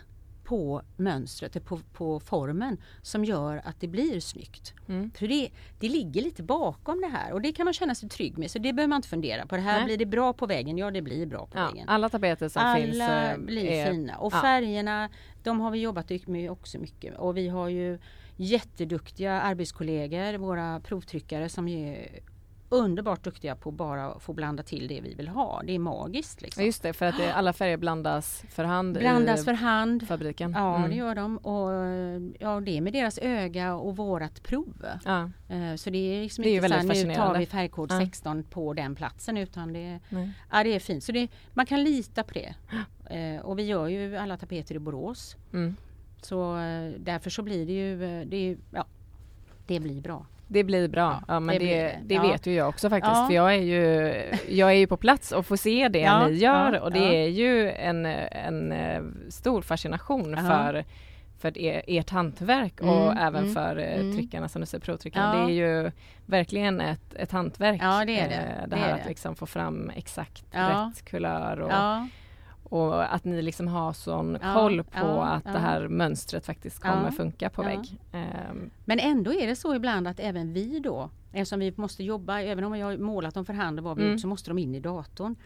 på 0.52 0.82
mönstret, 0.96 1.64
på, 1.64 1.80
på 1.92 2.20
formen 2.20 2.76
som 3.02 3.24
gör 3.24 3.62
att 3.64 3.80
det 3.80 3.88
blir 3.88 4.20
snyggt. 4.20 4.74
Mm. 4.88 5.10
För 5.10 5.28
det, 5.28 5.50
det 5.80 5.88
ligger 5.88 6.22
lite 6.22 6.42
bakom 6.42 7.00
det 7.00 7.06
här 7.06 7.32
och 7.32 7.42
det 7.42 7.52
kan 7.52 7.64
man 7.64 7.74
känna 7.74 7.94
sig 7.94 8.08
trygg 8.08 8.38
med 8.38 8.50
så 8.50 8.58
det 8.58 8.72
behöver 8.72 8.88
man 8.88 8.96
inte 8.96 9.08
fundera 9.08 9.46
på. 9.46 9.56
Det 9.56 9.62
här 9.62 9.76
Nej. 9.76 9.84
blir 9.84 9.96
det 9.96 10.06
bra 10.06 10.32
på 10.32 10.46
väggen? 10.46 10.78
Ja 10.78 10.90
det 10.90 11.02
blir 11.02 11.26
bra 11.26 11.46
på 11.46 11.58
Ja, 11.58 11.66
väggen. 11.66 11.88
alla 11.88 12.08
tapeter 12.08 12.48
som 12.48 12.62
Alla 12.62 12.84
finns 12.84 13.00
eh, 13.00 13.38
blir 13.38 13.70
är, 13.70 13.90
fina 13.92 14.16
och 14.16 14.32
ja. 14.34 14.40
färgerna 14.40 15.08
de 15.42 15.60
har 15.60 15.70
vi 15.70 15.80
jobbat 15.80 16.26
med 16.26 16.50
också 16.50 16.78
mycket 16.78 17.18
och 17.18 17.36
vi 17.36 17.48
har 17.48 17.68
ju 17.68 17.98
jätteduktiga 18.36 19.40
arbetskollegor, 19.40 20.38
våra 20.38 20.80
provtryckare 20.80 21.48
som 21.48 21.68
underbart 22.72 23.22
duktiga 23.24 23.56
på 23.56 23.70
bara 23.70 24.18
få 24.18 24.32
blanda 24.32 24.62
till 24.62 24.88
det 24.88 25.00
vi 25.00 25.14
vill 25.14 25.28
ha. 25.28 25.62
Det 25.66 25.72
är 25.74 25.78
magiskt 25.78 26.38
Ja, 26.42 26.44
liksom. 26.46 26.64
just 26.64 26.82
det, 26.82 26.92
för 26.92 27.06
att 27.06 27.16
det, 27.16 27.34
alla 27.34 27.52
färger 27.52 27.76
blandas 27.76 28.44
för 28.50 28.64
hand 28.64 28.98
Blandas 28.98 29.40
i 29.40 29.44
för 29.44 29.52
hand. 29.52 30.08
fabriken. 30.08 30.52
Ja 30.52 30.76
Mm. 30.76 30.90
det 30.90 30.96
gör 30.96 31.14
de 31.14 31.36
och 31.38 31.70
ja, 32.38 32.60
det 32.60 32.76
är 32.76 32.80
med 32.80 32.92
deras 32.92 33.18
öga 33.18 33.74
och 33.74 33.96
vårat 33.96 34.42
prov. 34.42 34.86
Ja, 35.04 35.30
Eh, 35.48 35.74
Så 35.76 35.90
det 35.90 35.98
är 35.98 36.22
liksom 36.22 36.44
Det 36.44 36.50
är 36.50 36.54
inte 36.54 36.68
så 36.68 36.74
här, 36.74 37.04
nu 37.06 37.14
tar 37.14 37.38
vi 37.38 37.46
färgkod 37.46 37.92
Ja. 37.92 37.98
16 38.00 38.42
på 38.44 38.72
den 38.72 38.94
platsen 38.94 39.36
utan 39.36 39.72
det, 39.72 39.98
nej. 40.08 40.30
ja, 40.50 40.64
det 40.64 40.74
är 40.74 40.80
fint. 40.80 41.04
Så 41.04 41.12
det, 41.12 41.28
man 41.54 41.66
kan 41.66 41.82
lita 41.84 42.22
på 42.24 42.34
det. 42.34 42.54
Eh, 43.16 43.40
Och 43.40 43.58
vi 43.58 43.62
gör 43.62 43.88
ju 43.88 44.16
alla 44.16 44.36
tapeter 44.36 44.74
i 44.74 44.78
Borås. 44.78 45.36
Mm. 45.52 45.76
Så 46.22 46.56
eh, 46.56 46.92
därför 46.98 47.30
så 47.30 47.42
blir 47.42 47.66
det 47.66 47.72
ju, 47.72 48.24
det, 48.24 48.56
ja, 48.70 48.84
det 49.66 49.80
blir 49.80 50.00
bra. 50.00 50.26
Det 50.46 50.64
blir 50.64 50.88
bra, 50.88 51.22
ja, 51.28 51.40
men 51.40 51.58
det 51.58 51.64
det, 51.64 51.82
det, 51.82 51.98
det. 52.04 52.14
Ja. 52.14 52.22
vet 52.22 52.46
ju 52.46 52.54
jag 52.54 52.68
också 52.68 52.90
faktiskt 52.90 53.16
Ja. 53.16 53.26
för 53.26 53.34
jag 53.34 53.54
är 53.54 53.58
ju, 53.62 54.14
jag 54.48 54.68
är 54.70 54.74
ju 54.76 54.86
på 54.86 54.96
plats 54.96 55.32
och 55.32 55.46
får 55.46 55.56
se 55.56 55.88
det 55.88 55.98
Ja, 56.00 56.26
ni 56.26 56.34
gör 56.34 56.80
och 56.80 56.92
det 56.92 57.24
är 57.24 57.28
ju 57.28 57.70
en, 57.70 58.06
en 58.06 58.72
eh, 58.72 59.02
stor 59.28 59.62
fascination 59.62 60.36
för, 60.36 60.84
för 61.38 61.58
er, 61.58 61.82
ert 61.86 62.10
hantverk 62.10 62.80
och 62.80 62.88
Mm, 63.12 63.18
även 63.18 63.42
mm, 63.42 63.54
för 63.54 63.76
eh, 63.76 64.00
mm. 64.00 64.16
tryckarna 64.16 64.48
som 64.48 64.60
du 64.60 64.66
säger, 64.66 64.82
provtryckarna. 64.84 65.34
Det 65.46 65.52
är 65.52 65.54
ju 65.82 65.90
verkligen 66.26 66.80
ett, 66.80 67.14
ett 67.14 67.32
hantverk. 67.32 67.80
Ja, 67.84 68.04
det 68.06 68.20
är 68.20 68.28
det. 68.28 68.34
eh, 68.34 68.60
Det 68.62 68.66
det 68.66 68.76
här 68.76 68.88
är 68.88 68.94
att 68.94 69.02
det. 69.02 69.08
liksom 69.08 69.36
få 69.36 69.46
fram 69.46 69.90
exakt 69.96 70.44
rätt 70.50 71.04
kulör 71.04 71.60
och, 71.60 71.72
och 72.72 73.14
att 73.14 73.24
ni 73.24 73.42
liksom 73.42 73.68
har 73.68 73.92
sån 73.92 74.38
Ja, 74.42 74.54
koll 74.54 74.82
på 74.84 74.90
ja, 75.00 75.24
att 75.24 75.42
ja. 75.46 75.52
det 75.52 75.58
här 75.58 75.88
mönstret 75.88 76.46
faktiskt 76.46 76.80
kommer 76.82 77.10
funka 77.10 77.50
på 77.50 77.62
vägg. 77.62 77.98
Ehm, 78.12 78.70
men 78.84 78.98
ändå 78.98 79.32
är 79.34 79.46
det 79.46 79.56
så 79.56 79.74
ibland 79.74 80.08
att 80.08 80.20
även 80.20 80.52
vi 80.52 80.78
då, 80.78 81.10
eftersom 81.32 81.60
vi 81.60 81.72
måste 81.76 82.04
jobba, 82.04 82.40
även 82.40 82.64
om 82.64 82.72
vi 82.72 82.80
har 82.80 82.96
målat 82.96 83.34
dem 83.34 83.44
för 83.44 83.52
hand 83.52 83.78
och 83.78 83.84
vad 83.84 83.96
vi 83.96 84.04
Mm. 84.04 84.18
så 84.18 84.28
måste 84.28 84.50
de 84.50 84.58
in 84.58 84.74
i 84.74 84.80
datorn. 84.80 85.36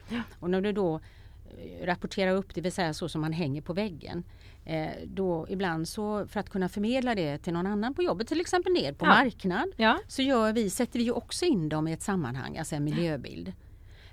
Och 0.40 0.50
när 0.50 0.60
du 0.60 0.72
då 0.72 0.94
eh, 0.94 1.86
rapporterar 1.86 2.32
upp, 2.36 2.54
det 2.54 2.60
vill 2.60 2.72
säga 2.72 2.94
så 2.94 3.08
som 3.08 3.20
man 3.20 3.32
hänger 3.32 3.62
på 3.62 3.72
väggen, 3.72 4.24
eh, 4.64 4.86
då 5.06 5.46
ibland 5.48 5.88
så 5.88 6.26
för 6.26 6.40
att 6.40 6.50
kunna 6.50 6.68
förmedla 6.68 7.14
det 7.14 7.38
till 7.38 7.52
någon 7.52 7.66
annan 7.66 7.94
på 7.94 8.02
jobbet, 8.02 8.28
till 8.28 8.40
exempel 8.40 8.72
ner 8.72 8.92
på 8.92 9.04
marknad, 9.24 9.68
så 10.08 10.22
gör 10.22 10.52
vi, 10.52 10.70
sätter 10.70 10.98
vi 10.98 11.10
också 11.10 11.44
in 11.44 11.68
dem 11.68 11.88
i 11.88 11.92
ett 11.92 12.02
sammanhang, 12.02 12.58
alltså 12.58 12.74
en 12.74 12.84
miljöbild. 12.84 13.52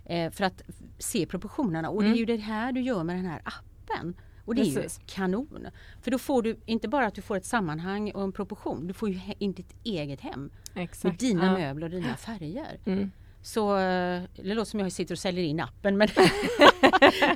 Eh, 0.06 0.32
för 0.32 0.44
att 0.44 0.62
se 0.98 1.26
proportionerna 1.26 1.90
och 1.90 2.02
det 2.02 2.08
Mm. 2.08 2.14
är 2.16 2.20
ju 2.20 2.26
det 2.26 2.38
här 2.38 2.72
du 2.72 2.82
gör 2.82 3.04
med 3.04 3.16
den 3.16 3.26
här 3.26 3.42
appen. 3.46 4.14
Och 4.46 4.56
det 4.56 4.62
är 4.62 4.76
Precis. 4.76 5.00
ju 5.00 5.04
kanon. 5.16 5.68
För 6.02 6.12
då 6.12 6.18
får 6.18 6.42
du 6.42 6.58
inte 6.66 6.88
bara 6.88 7.06
att 7.08 7.16
du 7.16 7.22
får 7.22 7.38
ett 7.38 7.46
sammanhang 7.46 8.12
och 8.12 8.24
en 8.24 8.32
proportion, 8.32 8.88
du 8.88 8.94
får 8.94 9.10
ju 9.10 9.20
in 9.40 9.54
ditt 9.54 9.76
eget 9.84 10.22
hem 10.22 10.50
med 10.74 10.84
exakt. 10.84 11.20
dina 11.20 11.46
ja. 11.46 11.54
möbler 11.54 11.86
och 11.86 11.92
dina 11.92 12.16
färger. 12.16 12.80
Mm. 12.86 13.12
Så 13.42 13.78
eh, 13.78 14.22
det 14.36 14.54
låter 14.54 14.72
som 14.72 14.80
jag 14.80 14.92
sitter 14.92 15.16
och 15.16 15.20
säljer 15.20 15.44
in 15.44 15.60
appen 15.60 15.98
men, 15.98 16.08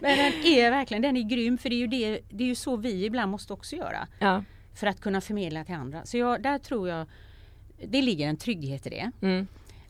men 0.02 0.18
den 0.18 0.34
är 0.46 0.72
verkligen 0.72 1.02
den 1.02 1.18
är 1.18 1.22
grym 1.22 1.58
för 1.58 1.70
det 1.70 1.76
är, 1.76 1.80
ju 1.80 1.88
det, 1.88 2.20
det 2.30 2.44
är 2.44 2.48
ju 2.48 2.56
så 2.56 2.76
vi 2.76 3.06
ibland 3.06 3.32
måste 3.32 3.54
också 3.54 3.76
göra 3.76 4.08
Ja. 4.20 4.44
för 4.74 4.88
att 4.88 5.02
kunna 5.02 5.22
förmedla 5.22 5.64
till 5.66 5.76
andra. 5.76 6.06
Så 6.06 6.18
jag, 6.18 6.44
där 6.44 6.58
tror 6.58 6.90
jag 6.90 7.08
det 7.88 8.02
ligger 8.02 8.28
en 8.28 8.38
trygghet 8.38 8.88
i 8.88 8.90
det. 8.90 9.12
Mm. 9.22 9.48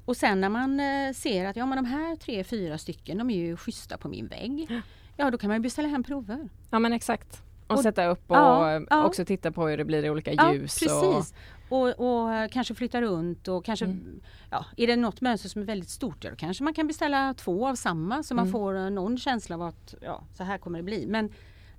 Och 0.07 0.17
sen 0.17 0.41
när 0.41 0.49
man 0.49 0.79
eh, 0.79 1.13
ser 1.13 1.45
att 1.45 1.55
ja, 1.55 1.65
men 1.65 1.75
de 1.83 1.85
här 1.85 2.15
tre, 2.15 2.43
fyra 2.43 2.77
stycken 2.77 3.17
de 3.17 3.29
är 3.29 3.35
ju 3.37 3.57
schyssta 3.57 3.97
på 3.97 4.07
min 4.09 4.27
vägg. 4.27 4.81
Ja 5.17 5.31
då 5.31 5.37
kan 5.37 5.47
man 5.47 5.57
ju 5.57 5.61
beställa 5.61 5.87
hem 5.87 6.03
prover. 6.03 6.49
ja 6.69 6.79
men 6.79 6.93
exakt. 6.93 7.43
Och, 7.67 7.75
Och- 7.75 7.83
sätta 7.83 8.05
upp 8.05 8.31
och 8.31 8.37
Ja, 8.37 8.81
ja. 8.89 9.05
också 9.05 9.25
titta 9.25 9.51
på 9.51 9.67
hur 9.67 9.77
det 9.77 9.85
blir 9.85 10.05
i 10.05 10.09
olika 10.09 10.33
Ja, 10.33 10.53
ljus. 10.53 10.79
precis. 10.79 11.33
Och, 11.69 11.87
och 11.99 12.33
eh, 12.33 12.49
kanske 12.49 12.75
flytta 12.75 13.01
runt 13.01 13.47
och 13.47 13.65
kanske, 13.65 13.85
Mm. 13.85 14.19
ja, 14.51 14.65
är 14.77 14.87
det 14.87 14.95
något 14.95 15.21
mönster 15.21 15.49
som 15.49 15.61
är 15.61 15.65
väldigt 15.65 15.89
stort, 15.89 16.23
ja, 16.23 16.29
då 16.29 16.35
kanske 16.35 16.63
man 16.63 16.73
kan 16.73 16.87
beställa 16.87 17.33
två 17.33 17.67
av 17.67 17.75
samma 17.75 18.23
så 18.23 18.35
man 18.35 18.43
Mm. 18.43 18.51
får 18.51 18.77
eh, 18.77 18.89
någon 18.89 19.17
känsla 19.17 19.55
av 19.55 19.61
att 19.61 19.95
ja, 20.01 20.23
så 20.33 20.43
här 20.43 20.57
kommer 20.57 20.79
det 20.79 20.83
bli. 20.83 21.05
Men 21.07 21.29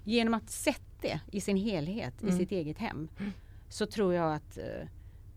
genom 0.04 0.34
att 0.34 0.50
sätta 0.50 0.80
det 1.00 1.20
i 1.32 1.40
sin 1.40 1.56
helhet 1.56 2.22
Mm. 2.22 2.34
i 2.34 2.38
sitt 2.38 2.52
eget 2.52 2.78
hem 2.78 3.08
så 3.68 3.86
tror 3.86 4.14
jag 4.14 4.34
att 4.34 4.58
eh, 4.58 4.64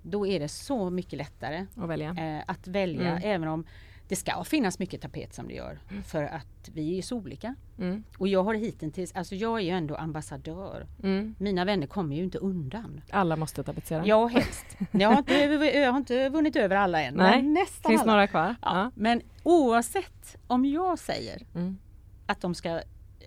då 0.02 0.28
är 0.28 0.40
det 0.40 0.48
så 0.48 0.90
mycket 0.90 1.18
lättare 1.18 1.66
och 1.76 1.90
välja. 1.90 2.10
eh, 2.10 2.44
att 2.48 2.68
välja 2.68 3.10
Mm. 3.12 3.22
även 3.24 3.48
om 3.48 3.66
det 4.08 4.16
ska 4.16 4.44
finnas 4.44 4.80
mycket 4.80 5.02
tapet 5.02 5.34
som 5.34 5.48
det 5.48 5.54
gör 5.54 5.80
för 6.06 6.24
att 6.24 6.70
vi 6.74 6.98
är 6.98 7.02
så 7.02 7.18
olika. 7.18 7.56
Mm. 7.80 8.04
Och 8.18 8.28
jag 8.28 8.44
har 8.44 8.54
hittills, 8.54 9.12
alltså 9.16 9.36
jag 9.36 9.58
är 9.60 9.64
ju 9.64 9.70
ändå 9.70 9.96
ambassadör. 9.96 10.88
Mm. 11.04 11.36
Mina 11.40 11.66
vänner 11.66 11.88
kommer 11.88 12.16
ju 12.16 12.24
inte 12.24 12.38
undan. 12.38 13.02
Alla 13.12 13.36
måste 13.36 13.64
tapetsera. 13.64 14.06
Ja, 14.06 14.28
helst. 14.28 14.66
Jag 14.92 15.10
har 15.10 15.18
inte, 15.18 15.34
jag 15.78 15.92
har 15.92 15.98
inte 15.98 16.30
vunnit 16.30 16.56
över 16.56 16.76
alla 16.76 17.02
än. 17.02 17.14
Nej, 17.14 17.42
men 17.42 17.54
nästan 17.54 17.90
Finns 17.90 18.02
alla. 18.02 18.12
några 18.12 18.28
kvar? 18.28 18.56
Ja. 18.62 18.92
Men 18.96 19.22
oavsett 19.44 20.38
om 20.48 20.66
jag 20.66 21.00
säger 21.00 21.42
Mm. 21.56 21.78
att 22.26 22.42
de 22.42 22.56
ska, 22.56 22.82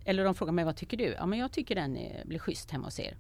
eller 0.05 0.25
de 0.25 0.35
frågar 0.35 0.53
mig 0.53 0.65
vad 0.65 0.77
tycker 0.77 0.97
du? 0.97 1.15
Ja 1.19 1.27
men 1.27 1.39
jag 1.39 1.53
tycker 1.53 1.75
den 1.75 1.97
är, 1.97 2.23
blir 2.25 2.39
schysst 2.39 2.71
hemma 2.71 2.87
hos 2.87 3.01
er. 3.01 3.17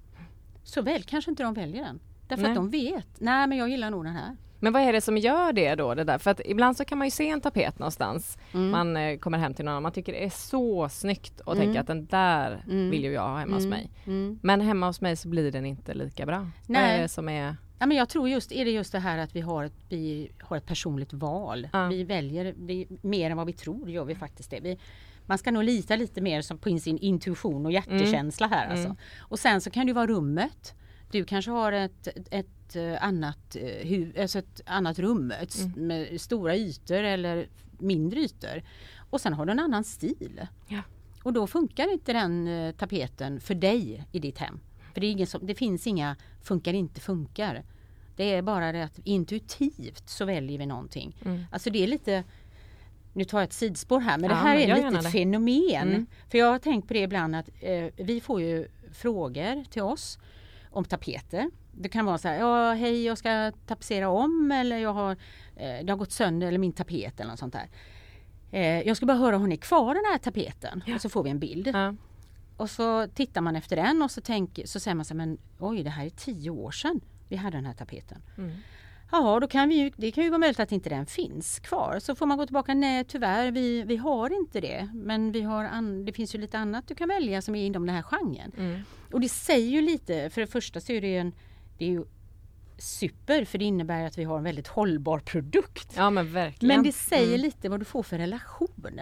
så 0.64 0.82
väl 0.82 1.02
kanske 1.02 1.30
inte 1.30 1.42
de 1.42 1.54
väljer 1.54 1.84
den. 1.84 2.00
Därför 2.28 2.42
Nej. 2.42 2.50
att 2.50 2.56
de 2.56 2.70
vet, 2.70 3.06
nej 3.20 3.46
men 3.46 3.58
jag 3.58 3.68
gillar 3.68 3.90
nog 3.90 4.04
den 4.04 4.14
här. 4.14 4.36
Men 4.60 4.72
vad 4.72 4.82
är 4.82 4.92
det 4.92 5.00
som 5.00 5.16
gör 5.16 5.52
det 5.52 5.74
då? 5.74 5.94
Det 5.94 6.04
där? 6.04 6.18
För 6.18 6.30
att 6.30 6.40
ibland 6.44 6.76
så 6.76 6.84
kan 6.84 6.98
man 6.98 7.06
ju 7.06 7.10
se 7.10 7.28
en 7.28 7.40
tapet 7.40 7.78
någonstans. 7.78 8.38
Mm. 8.52 8.70
Man 8.70 8.96
eh, 8.96 9.18
kommer 9.18 9.38
hem 9.38 9.54
till 9.54 9.64
någon, 9.64 9.82
man 9.82 9.92
tycker 9.92 10.12
det 10.12 10.24
är 10.24 10.30
så 10.30 10.88
snyggt 10.88 11.40
och 11.40 11.52
Mm. 11.54 11.64
tänker 11.66 11.80
att 11.80 11.86
den 11.86 12.06
där 12.06 12.64
Mm. 12.70 12.90
vill 12.90 13.04
ju 13.04 13.12
jag 13.12 13.28
ha 13.28 13.38
hemma 13.38 13.54
hos 13.54 13.64
Mm. 13.64 13.70
mig. 13.78 13.90
Mm. 14.06 14.38
Men 14.42 14.60
hemma 14.60 14.86
hos 14.86 15.00
mig 15.00 15.16
så 15.16 15.28
blir 15.28 15.52
den 15.52 15.66
inte 15.66 15.94
lika 15.94 16.26
bra. 16.26 16.38
Vad 16.38 16.50
Nej. 16.66 16.98
är 16.98 17.02
det 17.02 17.08
som 17.08 17.28
är... 17.28 17.56
Ja, 17.78 17.86
men 17.86 17.96
jag 17.96 18.08
tror 18.08 18.28
just 18.28 18.52
är 18.52 18.64
det 18.64 18.70
just 18.70 18.92
det 18.92 18.98
här 18.98 19.18
att 19.18 19.36
vi 19.36 19.40
har 19.40 19.64
ett, 19.64 19.74
vi 19.88 20.30
har 20.42 20.56
ett 20.56 20.66
personligt 20.66 21.12
val. 21.12 21.68
Ja. 21.72 21.86
Vi 21.86 22.04
väljer 22.04 22.54
det, 22.56 22.86
mer 23.02 23.30
än 23.30 23.36
vad 23.36 23.46
vi 23.46 23.52
tror 23.52 23.90
gör 23.90 24.04
vi 24.04 24.14
faktiskt 24.14 24.50
det. 24.50 24.60
Vi, 24.60 24.78
man 25.26 25.38
ska 25.38 25.50
nog 25.50 25.64
lita 25.64 25.96
lite 25.96 26.20
mer 26.20 26.56
på 26.56 26.78
sin 26.78 26.98
intuition 26.98 27.66
och 27.66 27.72
hjärtekänsla 27.72 28.46
här 28.46 28.68
alltså. 28.70 28.84
Mm. 28.84 28.96
Och 29.18 29.38
sen 29.38 29.60
så 29.60 29.70
kan 29.70 29.86
det 29.86 29.92
vara 29.92 30.06
rummet. 30.06 30.74
Du 31.14 31.24
kanske 31.24 31.50
har 31.50 31.72
ett, 31.72 32.08
ett 32.30 32.76
eh, 32.76 33.04
annat, 33.04 33.56
eh, 33.56 34.22
alltså 34.22 34.38
ett 34.38 34.60
annat 34.66 34.98
rum 34.98 35.30
ett, 35.30 35.56
Mm. 35.58 35.86
med 35.86 36.20
stora 36.20 36.56
ytor 36.56 36.96
eller 36.96 37.48
mindre 37.78 38.20
ytor. 38.20 38.62
Och 39.10 39.20
sen 39.20 39.32
har 39.32 39.46
du 39.46 39.52
en 39.52 39.58
annan 39.58 39.84
stil. 39.84 40.46
Ja. 40.68 40.82
Och 41.22 41.32
då 41.32 41.46
funkar 41.46 41.92
inte 41.92 42.12
den 42.12 42.48
eh, 42.48 42.72
tapeten 42.74 43.40
för 43.40 43.54
dig 43.54 44.04
i 44.12 44.18
ditt 44.18 44.38
hem. 44.38 44.60
För 44.94 45.00
det, 45.00 45.06
är 45.06 45.10
ingen 45.10 45.26
som, 45.26 45.46
det 45.46 45.54
finns 45.54 45.86
inga 45.86 46.16
funkar 46.42 46.72
inte 46.72 47.00
funkar. 47.00 47.64
Det 48.16 48.34
är 48.34 48.42
bara 48.42 48.72
det 48.72 48.84
att 48.84 48.98
intuitivt 49.04 50.08
så 50.08 50.24
väljer 50.24 50.58
vi 50.58 50.66
någonting. 50.66 51.16
Mm. 51.24 51.44
Alltså 51.52 51.70
det 51.70 51.82
är 51.82 51.86
lite 51.86 52.24
nu 53.12 53.24
tar 53.24 53.38
jag 53.38 53.44
ett 53.44 53.52
sidspår 53.52 54.00
här 54.00 54.18
men 54.18 54.28
det 54.30 54.34
Ja, 54.36 54.40
här 54.42 54.54
men 54.58 54.70
är 54.70 54.76
lite 54.76 54.98
ett 54.98 55.04
det. 55.04 55.10
fenomen. 55.10 55.88
Mm. 55.88 56.06
För 56.30 56.38
jag 56.38 56.46
har 56.52 56.58
tänkt 56.58 56.88
på 56.88 56.94
det 56.94 57.00
ibland 57.00 57.36
att 57.36 57.48
eh, 57.60 57.84
vi 57.96 58.20
får 58.20 58.40
ju 58.40 58.68
frågor 58.92 59.64
till 59.70 59.82
oss 59.82 60.18
om 60.74 60.84
tapeter. 60.84 61.50
Det 61.72 61.88
kan 61.88 62.04
vara 62.04 62.18
så 62.18 62.28
här, 62.28 62.38
ja 62.38 62.72
hej 62.72 63.04
jag 63.04 63.18
ska 63.18 63.52
tapetsera 63.66 64.08
om 64.08 64.52
eller 64.52 64.78
jag 64.78 64.92
har, 64.92 65.10
eh, 65.56 65.84
det 65.84 65.92
har 65.92 65.96
gått 65.96 66.12
sönder 66.12 66.48
eller 66.48 66.58
min 66.58 66.72
tapet 66.72 67.20
eller 67.20 67.30
något 67.30 67.38
sånt 67.38 67.52
där. 67.52 67.68
Eh, 68.50 68.80
jag 68.88 68.96
ska 68.96 69.06
bara 69.06 69.18
höra, 69.18 69.38
har 69.38 69.46
ni 69.46 69.56
kvar 69.56 69.94
den 69.94 70.04
här 70.12 70.18
tapeten? 70.18 70.82
Och 70.94 71.00
så 71.00 71.08
får 71.08 71.22
vi 71.22 71.30
en 71.30 71.38
bild. 71.38 71.66
Ja. 71.66 71.94
Och 72.56 72.70
så 72.70 73.06
tittar 73.06 73.40
man 73.40 73.56
efter 73.56 73.76
den 73.76 74.02
och 74.02 74.10
så, 74.10 74.20
tänk, 74.20 74.60
så 74.64 74.80
säger 74.80 74.94
man 74.94 75.04
så 75.04 75.14
här, 75.14 75.16
men 75.16 75.38
oj 75.58 75.82
det 75.82 75.90
här 75.90 76.06
är 76.06 76.10
tio 76.10 76.50
år 76.50 76.70
sedan 76.70 77.00
vi 77.28 77.36
hade 77.36 77.56
den 77.56 77.66
här 77.66 77.74
tapeten. 77.74 78.22
Mm. 78.38 78.52
Ja, 79.12 79.38
då 79.40 79.48
kan 79.48 79.68
vi 79.68 79.74
ju, 79.74 79.90
det 79.96 80.10
kan 80.10 80.24
ju 80.24 80.30
vara 80.30 80.38
möjligt 80.38 80.60
att 80.60 80.72
inte 80.72 80.88
den 80.88 81.06
finns 81.06 81.58
kvar. 81.58 81.98
Så 82.00 82.14
får 82.14 82.26
man 82.26 82.38
gå 82.38 82.46
tillbaka, 82.46 82.74
nej 82.74 83.04
tyvärr 83.04 83.50
vi, 83.50 83.82
vi 83.82 83.96
har 83.96 84.30
inte 84.40 84.60
det. 84.60 84.88
Men 84.94 85.32
vi 85.32 85.40
har 85.42 85.64
an, 85.64 86.04
det 86.04 86.12
finns 86.12 86.34
ju 86.34 86.38
lite 86.38 86.58
annat 86.58 86.88
du 86.88 86.94
kan 86.94 87.08
välja 87.08 87.42
som 87.42 87.54
är 87.54 87.66
inom 87.66 87.86
den 87.86 87.94
här 87.94 88.02
genren. 88.02 88.52
Mm. 88.58 88.80
Och 89.12 89.20
det 89.20 89.28
säger 89.28 89.68
ju 89.70 89.80
lite, 89.80 90.30
för 90.30 90.40
det 90.40 90.46
första 90.46 90.80
så 90.80 90.92
är 90.92 91.00
det 91.00 91.08
ju 91.08 91.18
en, 91.18 91.32
det 91.78 91.84
är 91.84 91.88
ju 91.88 92.04
super 92.78 93.44
för 93.44 93.58
det 93.58 93.64
innebär 93.64 94.04
att 94.04 94.18
vi 94.18 94.24
har 94.24 94.38
en 94.38 94.44
väldigt 94.44 94.68
hållbar 94.68 95.18
produkt. 95.18 95.92
ja 95.96 96.10
men 96.10 96.32
verkligen. 96.32 96.76
Men 96.76 96.84
det 96.84 96.92
säger 96.92 97.28
Mm. 97.28 97.40
lite 97.40 97.68
vad 97.68 97.80
du 97.80 97.84
får 97.84 98.02
för 98.02 98.18
relation. 98.18 99.00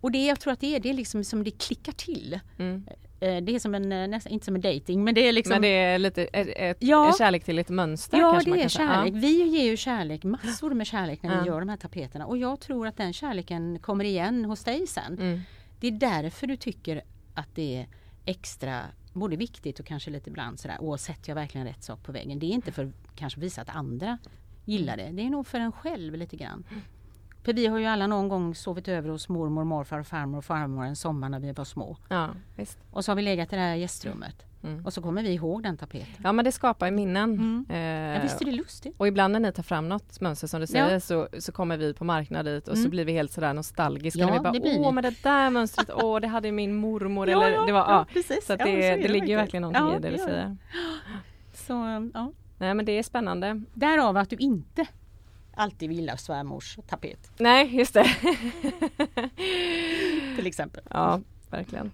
Och 0.00 0.12
det 0.12 0.26
jag 0.26 0.40
tror 0.40 0.52
att 0.52 0.60
det 0.60 0.76
är, 0.76 0.80
det 0.80 0.90
är 0.90 0.94
liksom 0.94 1.24
som 1.24 1.44
det 1.44 1.50
klickar 1.50 1.92
till. 1.92 2.40
Mm. 2.58 2.86
Eh, 3.22 3.42
Det 3.42 3.54
är 3.54 3.58
som 3.58 3.74
en, 3.74 3.92
eh, 3.92 4.08
nästan, 4.08 4.32
inte 4.32 4.44
som 4.44 4.54
en 4.54 4.60
dating 4.60 5.04
men 5.04 5.14
det 5.14 5.28
är 5.28 5.32
liksom 5.32 5.50
Men 5.50 5.62
det 5.62 5.68
är 5.68 5.98
lite 5.98 6.24
ett, 6.24 6.76
Ja. 6.80 7.14
kärlek 7.18 7.44
till 7.44 7.58
ett 7.58 7.68
mönster 7.68 8.18
Ja 8.18 8.40
det 8.44 8.62
är 8.62 8.68
kärlek. 8.68 9.14
Vi 9.16 9.42
ger 9.58 9.70
ju 9.70 9.76
kärlek, 9.76 10.24
massor 10.24 10.70
med 10.74 10.86
kärlek 10.86 11.22
när 11.22 11.34
Ja. 11.34 11.40
vi 11.42 11.46
gör 11.48 11.60
de 11.60 11.68
här 11.68 11.76
tapeterna 11.76 12.26
och 12.26 12.38
jag 12.38 12.60
tror 12.60 12.86
att 12.86 12.96
den 12.96 13.12
kärleken 13.12 13.78
kommer 13.78 14.04
igen 14.04 14.44
hos 14.44 14.64
dig 14.64 14.86
sen. 14.86 15.16
Ja. 15.18 15.24
Mm. 15.24 15.40
Det 15.80 15.86
är 15.86 15.90
därför 15.92 16.46
du 16.46 16.56
tycker 16.56 17.02
att 17.34 17.54
det 17.54 17.76
är 17.76 17.86
extra 18.24 18.80
både 19.12 19.36
viktigt 19.36 19.80
och 19.80 19.86
kanske 19.86 20.10
lite 20.10 20.30
ibland 20.30 20.60
sådär, 20.60 20.76
åh 20.80 20.96
sätter 20.96 21.30
jag 21.30 21.34
verkligen 21.34 21.66
rätt 21.66 21.82
sak 21.84 22.02
på 22.02 22.12
väggen? 22.12 22.38
Det 22.38 22.46
är 22.46 22.50
inte 22.50 22.72
för 22.72 22.92
kanske 23.16 23.40
visa 23.40 23.60
att 23.62 23.68
andra 23.76 24.18
gillar 24.64 24.96
det, 24.96 25.08
det 25.12 25.22
är 25.22 25.30
nog 25.30 25.46
för 25.46 25.60
en 25.60 25.72
själv 25.72 26.14
lite 26.14 26.36
grann. 26.36 26.64
För 27.44 27.52
vi 27.52 27.66
har 27.66 27.78
ju 27.78 27.86
alla 27.86 28.06
någon 28.06 28.28
gång 28.28 28.54
sovit 28.54 28.88
över 28.88 29.08
hos 29.08 29.28
mormor, 29.28 29.64
morfar, 29.64 29.98
och 29.98 30.06
farmor 30.06 30.38
och 30.38 30.44
farmor 30.44 30.84
en 30.84 30.96
sommar 30.96 31.28
när 31.28 31.40
vi 31.40 31.52
var 31.52 31.64
små. 31.64 31.96
ja, 32.08 32.28
visst. 32.56 32.78
Och 32.90 33.04
så 33.04 33.10
har 33.10 33.16
vi 33.16 33.22
legat 33.22 33.52
i 33.52 33.56
det 33.56 33.62
här 33.62 33.74
gästrummet. 33.74 34.46
Mm. 34.64 34.86
Och 34.86 34.92
så 34.92 35.02
kommer 35.02 35.22
vi 35.22 35.32
ihåg 35.32 35.62
den 35.62 35.76
tapeten. 35.76 36.14
Ja 36.24 36.32
men 36.32 36.44
det 36.44 36.52
skapar 36.52 36.86
ju 36.86 36.92
minnen. 36.92 37.30
Mm. 37.32 37.66
Eh, 37.68 38.16
Ja, 38.16 38.22
visst 38.22 38.40
är 38.40 38.44
det 38.44 38.52
lustigt? 38.52 38.94
Och 38.98 39.08
ibland 39.08 39.32
när 39.32 39.40
ni 39.40 39.52
tar 39.52 39.62
fram 39.62 39.88
något 39.88 40.20
mönster 40.20 40.46
som 40.46 40.60
du 40.60 40.66
säger 40.66 40.90
Ja. 40.92 41.00
så, 41.00 41.28
så 41.38 41.52
kommer 41.52 41.76
vi 41.76 41.94
på 41.94 42.04
marknad 42.04 42.44
dit 42.46 42.68
och 42.68 42.74
så 42.76 42.80
Mm. 42.80 42.90
blir 42.90 43.04
vi 43.04 43.12
helt 43.12 43.32
sådär 43.32 43.54
nostalgiska. 43.54 44.20
Ja, 44.20 44.32
vi 44.32 44.40
bara, 44.40 44.52
det 44.52 44.60
blir 44.60 44.78
åh 44.80 44.86
ni." 44.86 44.92
men 44.92 45.02
det 45.02 45.22
där 45.22 45.50
mönstret, 45.50 45.90
åh 46.02 46.20
det 46.20 46.28
hade 46.28 46.52
min 46.52 46.74
mormor 46.74 47.28
eller 47.28 47.66
det 47.66 47.72
var, 47.72 47.80
ja. 47.80 48.06
precis. 48.12 48.46
Så 48.46 48.52
Ja, 48.52 48.64
det, 48.64 48.88
är 48.88 48.98
det 48.98 49.08
ligger 49.08 49.36
verkligen 49.36 49.62
någonting 49.62 49.86
Ja, 49.86 49.96
i 49.96 50.00
det 50.00 50.10
du 50.10 50.18
säger. 50.18 50.56
Så, 51.54 51.72
ja. 52.14 52.32
Nej 52.58 52.74
men 52.74 52.84
det 52.84 52.92
är 52.98 53.02
spännande. 53.02 53.62
Därav 53.74 54.16
att 54.16 54.30
du 54.30 54.36
inte 54.36 54.86
alltid 55.54 55.88
vill 55.88 56.10
ha 56.10 56.16
svärmors 56.16 56.78
tapet 56.88 57.30
Nej 57.38 57.76
just 57.76 57.94
det. 57.94 58.04
till 60.36 60.46
exempel. 60.46 60.82
ja, 60.90 61.20
verkligen. 61.50 61.90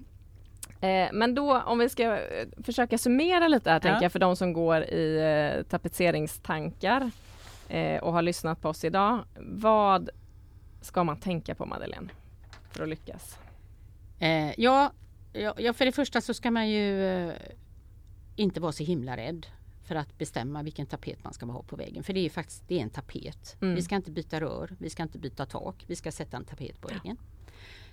Eh, 0.81 1.09
men 1.12 1.35
då 1.35 1.61
om 1.61 1.79
vi 1.79 1.88
ska 1.88 2.03
eh, 2.18 2.49
försöka 2.64 2.99
summera 2.99 3.49
lite 3.49 3.71
här 3.71 3.81
tänker 3.81 3.97
Ja. 3.97 4.03
jag 4.03 4.12
för 4.12 4.18
de 4.18 4.37
som 4.37 4.53
går 4.53 4.83
i 4.83 5.18
eh, 5.57 5.62
tapetseringstankar 5.62 7.11
eh, 7.68 8.03
och 8.03 8.12
har 8.12 8.23
lyssnat 8.23 8.61
på 8.61 8.68
oss 8.68 8.85
idag. 8.85 9.25
Vad 9.40 10.11
ska 10.81 11.05
man 11.05 11.21
tänka 11.21 11.55
på 11.55 11.66
Madeleine 11.66 12.09
för 12.71 12.83
att 12.83 12.88
lyckas? 12.88 13.38
Ja, 14.57 14.92
ja, 15.57 15.73
för 15.73 15.85
det 15.85 15.92
första 15.92 16.21
så 16.21 16.35
ska 16.35 16.51
man 16.51 16.68
ju 16.68 17.33
inte 18.37 18.61
vara 18.61 18.73
så 18.73 18.85
himla 18.85 19.16
rädd 19.16 19.47
för 19.88 19.94
att 19.94 20.18
bestämma 20.18 20.62
vilken 20.62 20.87
tapet 20.87 21.24
man 21.24 21.33
ska 21.33 21.46
ha 21.46 21.62
på 21.62 21.77
väggen. 21.77 22.03
För 22.03 22.12
det 22.12 22.20
är 22.20 22.31
faktiskt 22.31 22.62
det 22.68 22.79
är 22.79 22.83
en 22.83 22.90
tapet. 22.90 23.57
Mm. 23.61 23.74
Vi 23.74 23.83
ska 23.83 23.96
inte 23.96 24.11
byta 24.11 24.40
rör, 24.40 24.77
vi 24.79 24.90
ska 24.90 25.03
inte 25.03 25.18
byta 25.18 25.46
tak, 25.46 25.85
vi 25.87 25.96
ska 25.96 26.12
sätta 26.12 26.37
en 26.37 26.44
tapet 26.44 26.81
på 26.81 26.88
väggen. 26.88 27.16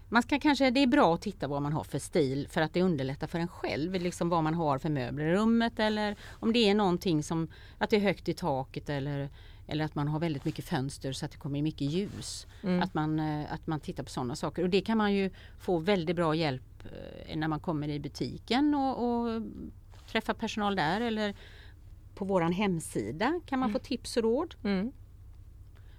Man 0.10 0.24
ska 0.24 0.40
kanske, 0.40 0.70
det 0.70 0.80
är 0.80 0.88
bra 0.88 1.14
att 1.14 1.22
titta 1.22 1.48
vad 1.48 1.62
man 1.62 1.74
har 1.74 1.84
för 1.84 2.00
stil 2.00 2.48
för 2.50 2.62
att 2.62 2.74
det 2.74 2.82
underlättar 2.82 3.28
för 3.28 3.40
en 3.40 3.48
själv. 3.48 3.94
Liksom 3.94 4.30
vad 4.30 4.44
man 4.44 4.54
har 4.54 4.78
för 4.80 4.90
möbler 4.90 5.26
i 5.26 5.36
rummet 5.36 5.80
eller 5.80 6.16
om 6.30 6.54
det 6.54 6.70
är 6.70 6.76
någonting 6.76 7.24
som 7.24 7.48
att 7.78 7.90
det 7.90 7.96
är 7.96 8.02
högt 8.02 8.30
i 8.30 8.34
taket 8.34 8.90
eller, 8.90 9.30
eller 9.68 9.86
att 9.86 9.96
man 9.96 10.08
har 10.08 10.20
väldigt 10.20 10.46
mycket 10.46 10.66
fönster 10.66 11.14
så 11.14 11.26
att 11.26 11.32
det 11.32 11.38
kommer 11.38 11.62
mycket 11.62 11.92
ljus. 11.92 12.48
Mm. 12.64 12.82
Att, 12.82 12.94
man, 12.94 13.20
eh, 13.20 13.54
att 13.54 13.68
man 13.68 13.80
tittar 13.80 14.04
på 14.04 14.10
sådana 14.10 14.36
saker. 14.36 14.64
Och 14.64 14.70
det 14.70 14.82
kan 14.82 14.98
man 14.98 15.14
ju 15.14 15.30
få 15.60 15.78
väldigt 15.78 16.16
bra 16.16 16.36
hjälp 16.36 16.86
eh, 17.28 17.38
när 17.38 17.48
man 17.48 17.60
kommer 17.60 17.90
i 17.90 18.00
butiken 18.00 18.76
och, 18.76 18.94
och 19.06 19.42
träffar 20.12 20.34
personal 20.34 20.76
där 20.76 21.02
eller 21.02 21.36
på 22.16 22.26
våran 22.26 22.52
hemsida 22.52 23.42
kan 23.46 23.60
man 23.60 23.72
få 23.72 23.80
tips 23.80 24.18
och 24.18 24.24
råd. 24.24 24.56
Mm. 24.64 24.92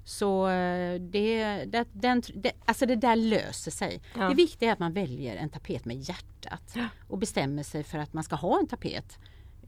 Så 0.04 0.48
eh, 0.48 1.00
det, 1.00 1.64
det, 1.64 1.86
den, 1.92 2.22
det, 2.34 2.52
alltså 2.64 2.86
det 2.86 2.96
där 2.96 3.16
löser 3.16 3.70
sig. 3.70 4.02
Ja. 4.16 4.28
Det 4.28 4.34
viktiga 4.34 4.68
är 4.68 4.72
att 4.72 4.78
man 4.78 4.92
väljer 4.92 5.36
en 5.36 5.48
tapet 5.48 5.84
med 5.84 5.96
hjärtat 5.96 6.76
och 7.08 7.18
bestämmer 7.18 7.62
sig 7.62 7.82
för 7.84 7.98
att 7.98 8.12
man 8.12 8.24
ska 8.24 8.36
ha 8.36 8.58
en 8.58 8.66
tapet. 8.66 9.18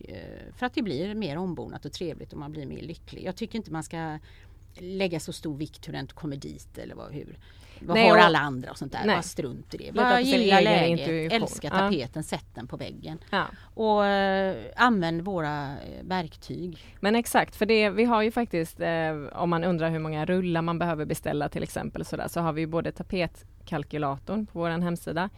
eh, 0.01 0.53
För 0.57 0.67
att 0.67 0.75
det 0.75 0.83
blir 0.83 1.15
mer 1.15 1.37
ombonat 1.39 1.85
och 1.85 1.93
trevligt 1.93 2.33
och 2.33 2.39
man 2.39 2.53
blir 2.53 2.67
mer 2.67 2.83
lycklig. 2.83 3.25
Jag 3.25 3.37
tycker 3.37 3.59
inte 3.59 3.73
man 3.73 3.83
ska 3.85 4.19
lägga 4.75 5.21
så 5.21 5.33
stor 5.33 5.57
vikt 5.57 5.89
hur 5.89 5.93
den 5.93 6.07
kommer 6.07 6.37
dit 6.37 6.79
eller 6.79 6.95
vad, 6.95 7.13
hur. 7.13 7.39
Vad 7.81 7.97
Nej, 7.97 8.09
har 8.09 8.19
alla 8.19 8.39
andra 8.39 8.71
och 8.71 8.79
sånt 8.79 8.93
där. 8.93 9.01
Nej. 9.07 9.17
Bara 9.17 9.23
strunt 9.23 9.75
i 9.75 9.77
det. 9.77 9.93
Bara 9.93 10.21
gilla 10.21 10.61
läget, 10.61 11.33
älska 11.33 11.69
Ja. 11.73 11.79
tapeten, 11.79 12.23
sätt 12.25 12.47
den 12.55 12.67
på 12.67 12.77
väggen. 12.77 13.19
Ja. 13.31 13.45
Och 13.75 14.07
eh, 14.07 14.57
använd 14.77 15.23
våra 15.23 15.67
eh, 15.67 16.03
verktyg. 16.03 16.79
Men 17.01 17.15
exakt, 17.15 17.57
för 17.57 17.67
det, 17.67 17.91
vi 17.91 18.05
har 18.05 18.23
ju 18.23 18.31
faktiskt, 18.31 18.81
eh, 18.81 19.13
om 19.33 19.51
man 19.51 19.65
undrar 19.65 19.91
hur 19.91 19.99
många 19.99 20.25
rullar 20.25 20.63
man 20.63 20.79
behöver 20.79 21.05
beställa 21.05 21.49
till 21.49 21.63
exempel, 21.63 22.05
så, 22.05 22.17
där, 22.17 22.29
så 22.29 22.41
har 22.41 22.53
vi 22.53 22.67
både 22.67 22.93
tapetkalkylatorn 22.93 24.47
på 24.47 24.59
vår 24.59 24.71
hemsida 24.71 25.31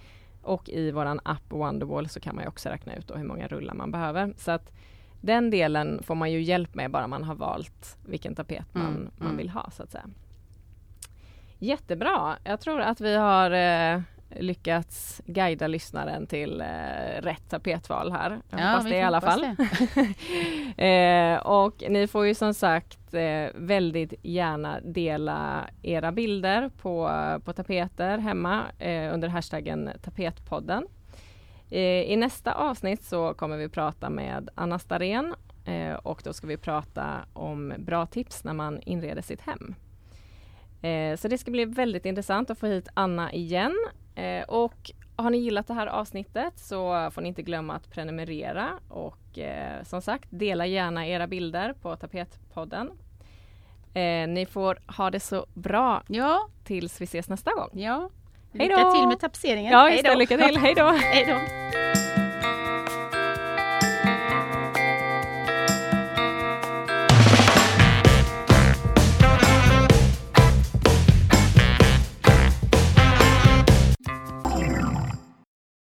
och 0.42 0.68
i 0.68 0.90
våran 0.90 1.20
app 1.22 1.42
Wonderwall 1.48 2.08
så 2.08 2.20
kan 2.20 2.36
man 2.36 2.46
också 2.46 2.68
räkna 2.68 2.94
ut 2.96 3.10
hur 3.14 3.24
många 3.24 3.48
rullar 3.48 3.74
man 3.74 3.90
behöver. 3.90 4.34
Så 4.36 4.50
att 4.50 4.72
den 5.20 5.50
delen 5.50 6.02
får 6.02 6.14
man 6.14 6.32
ju 6.32 6.42
hjälp 6.42 6.74
med 6.74 6.90
bara 6.90 7.06
man 7.06 7.24
har 7.24 7.34
valt 7.34 7.96
vilken 8.06 8.34
tapet 8.34 8.64
man, 8.72 8.86
Mm, 8.86 9.10
man 9.16 9.26
mm. 9.26 9.36
vill 9.36 9.50
ha 9.50 9.70
så 9.70 9.82
att 9.82 9.90
säga. 9.90 10.04
Jättebra! 11.62 12.36
Jag 12.44 12.60
tror 12.60 12.80
att 12.80 13.00
vi 13.00 13.16
har 13.16 13.50
eh, 13.50 14.00
lyckats 14.30 15.22
guida 15.26 15.66
lyssnaren 15.66 16.26
till 16.26 16.60
eh, 16.60 17.22
rätt 17.22 17.50
tapetval 17.50 18.12
här. 18.12 18.40
Jag 18.50 18.58
hoppas 18.58 18.86
vi 18.86 18.90
det 18.90 18.96
i 18.96 19.02
alla 19.02 19.16
hoppas 19.16 19.40
fall. 19.40 19.56
Eh, 20.76 21.36
och 21.36 21.84
ni 21.88 22.06
får 22.06 22.26
ju 22.26 22.34
som 22.34 22.54
sagt 22.54 23.14
eh, 23.14 23.46
väldigt 23.54 24.14
gärna 24.22 24.80
dela 24.80 25.66
era 25.82 26.12
bilder 26.12 26.68
på, 26.68 27.10
på 27.44 27.52
tapeter 27.52 28.18
hemma 28.18 28.62
eh, 28.78 29.14
under 29.14 29.28
hashtaggen 29.28 29.90
tapetpodden. 30.02 30.86
Eh, 31.70 31.80
I 32.02 32.16
nästa 32.16 32.52
avsnitt 32.52 33.02
så 33.02 33.34
kommer 33.34 33.56
vi 33.56 33.68
prata 33.68 34.10
med 34.10 34.48
Anna 34.54 34.78
Starén 34.78 35.34
eh, 35.64 35.94
och 35.94 36.20
då 36.24 36.32
ska 36.32 36.46
vi 36.46 36.56
prata 36.56 37.20
om 37.32 37.74
bra 37.78 38.06
tips 38.06 38.44
när 38.44 38.52
man 38.52 38.80
inreder 38.80 39.22
sitt 39.22 39.40
hem. 39.40 39.74
Eh, 40.82 41.16
så 41.16 41.28
det 41.28 41.38
ska 41.38 41.50
bli 41.50 41.64
väldigt 41.64 42.06
intressant 42.06 42.50
att 42.50 42.58
få 42.58 42.66
hit 42.66 42.88
Anna 42.94 43.32
igen. 43.32 43.76
Eh, 44.14 44.42
och 44.42 44.90
har 45.16 45.30
ni 45.30 45.38
gillat 45.38 45.66
det 45.66 45.74
här 45.74 45.86
avsnittet 45.86 46.58
så 46.58 47.10
får 47.10 47.22
ni 47.22 47.28
inte 47.28 47.42
glömma 47.42 47.74
att 47.74 47.90
prenumerera 47.90 48.68
och 48.88 49.38
eh, 49.38 49.82
som 49.84 50.02
sagt 50.02 50.28
dela 50.30 50.66
gärna 50.66 51.06
era 51.06 51.26
bilder 51.26 51.72
på 51.82 51.96
Tapetpodden. 51.96 52.90
Ni 54.28 54.46
får 54.50 54.78
ha 54.96 55.10
det 55.10 55.20
så 55.20 55.46
bra 55.54 56.02
Ja, 56.08 56.48
tills 56.64 57.00
vi 57.00 57.04
ses 57.04 57.28
nästa 57.28 57.50
gång. 57.54 57.68
ja. 57.72 58.10
Lycka 58.52 58.90
till 58.90 59.08
med 59.08 59.20
tapetseringen. 59.20 59.72
Ja, 59.72 59.90
just 59.90 60.04
det, 60.04 60.14
lycka 60.14 60.38
till. 60.38 60.56
Hej 60.58 60.74
då! 60.74 60.92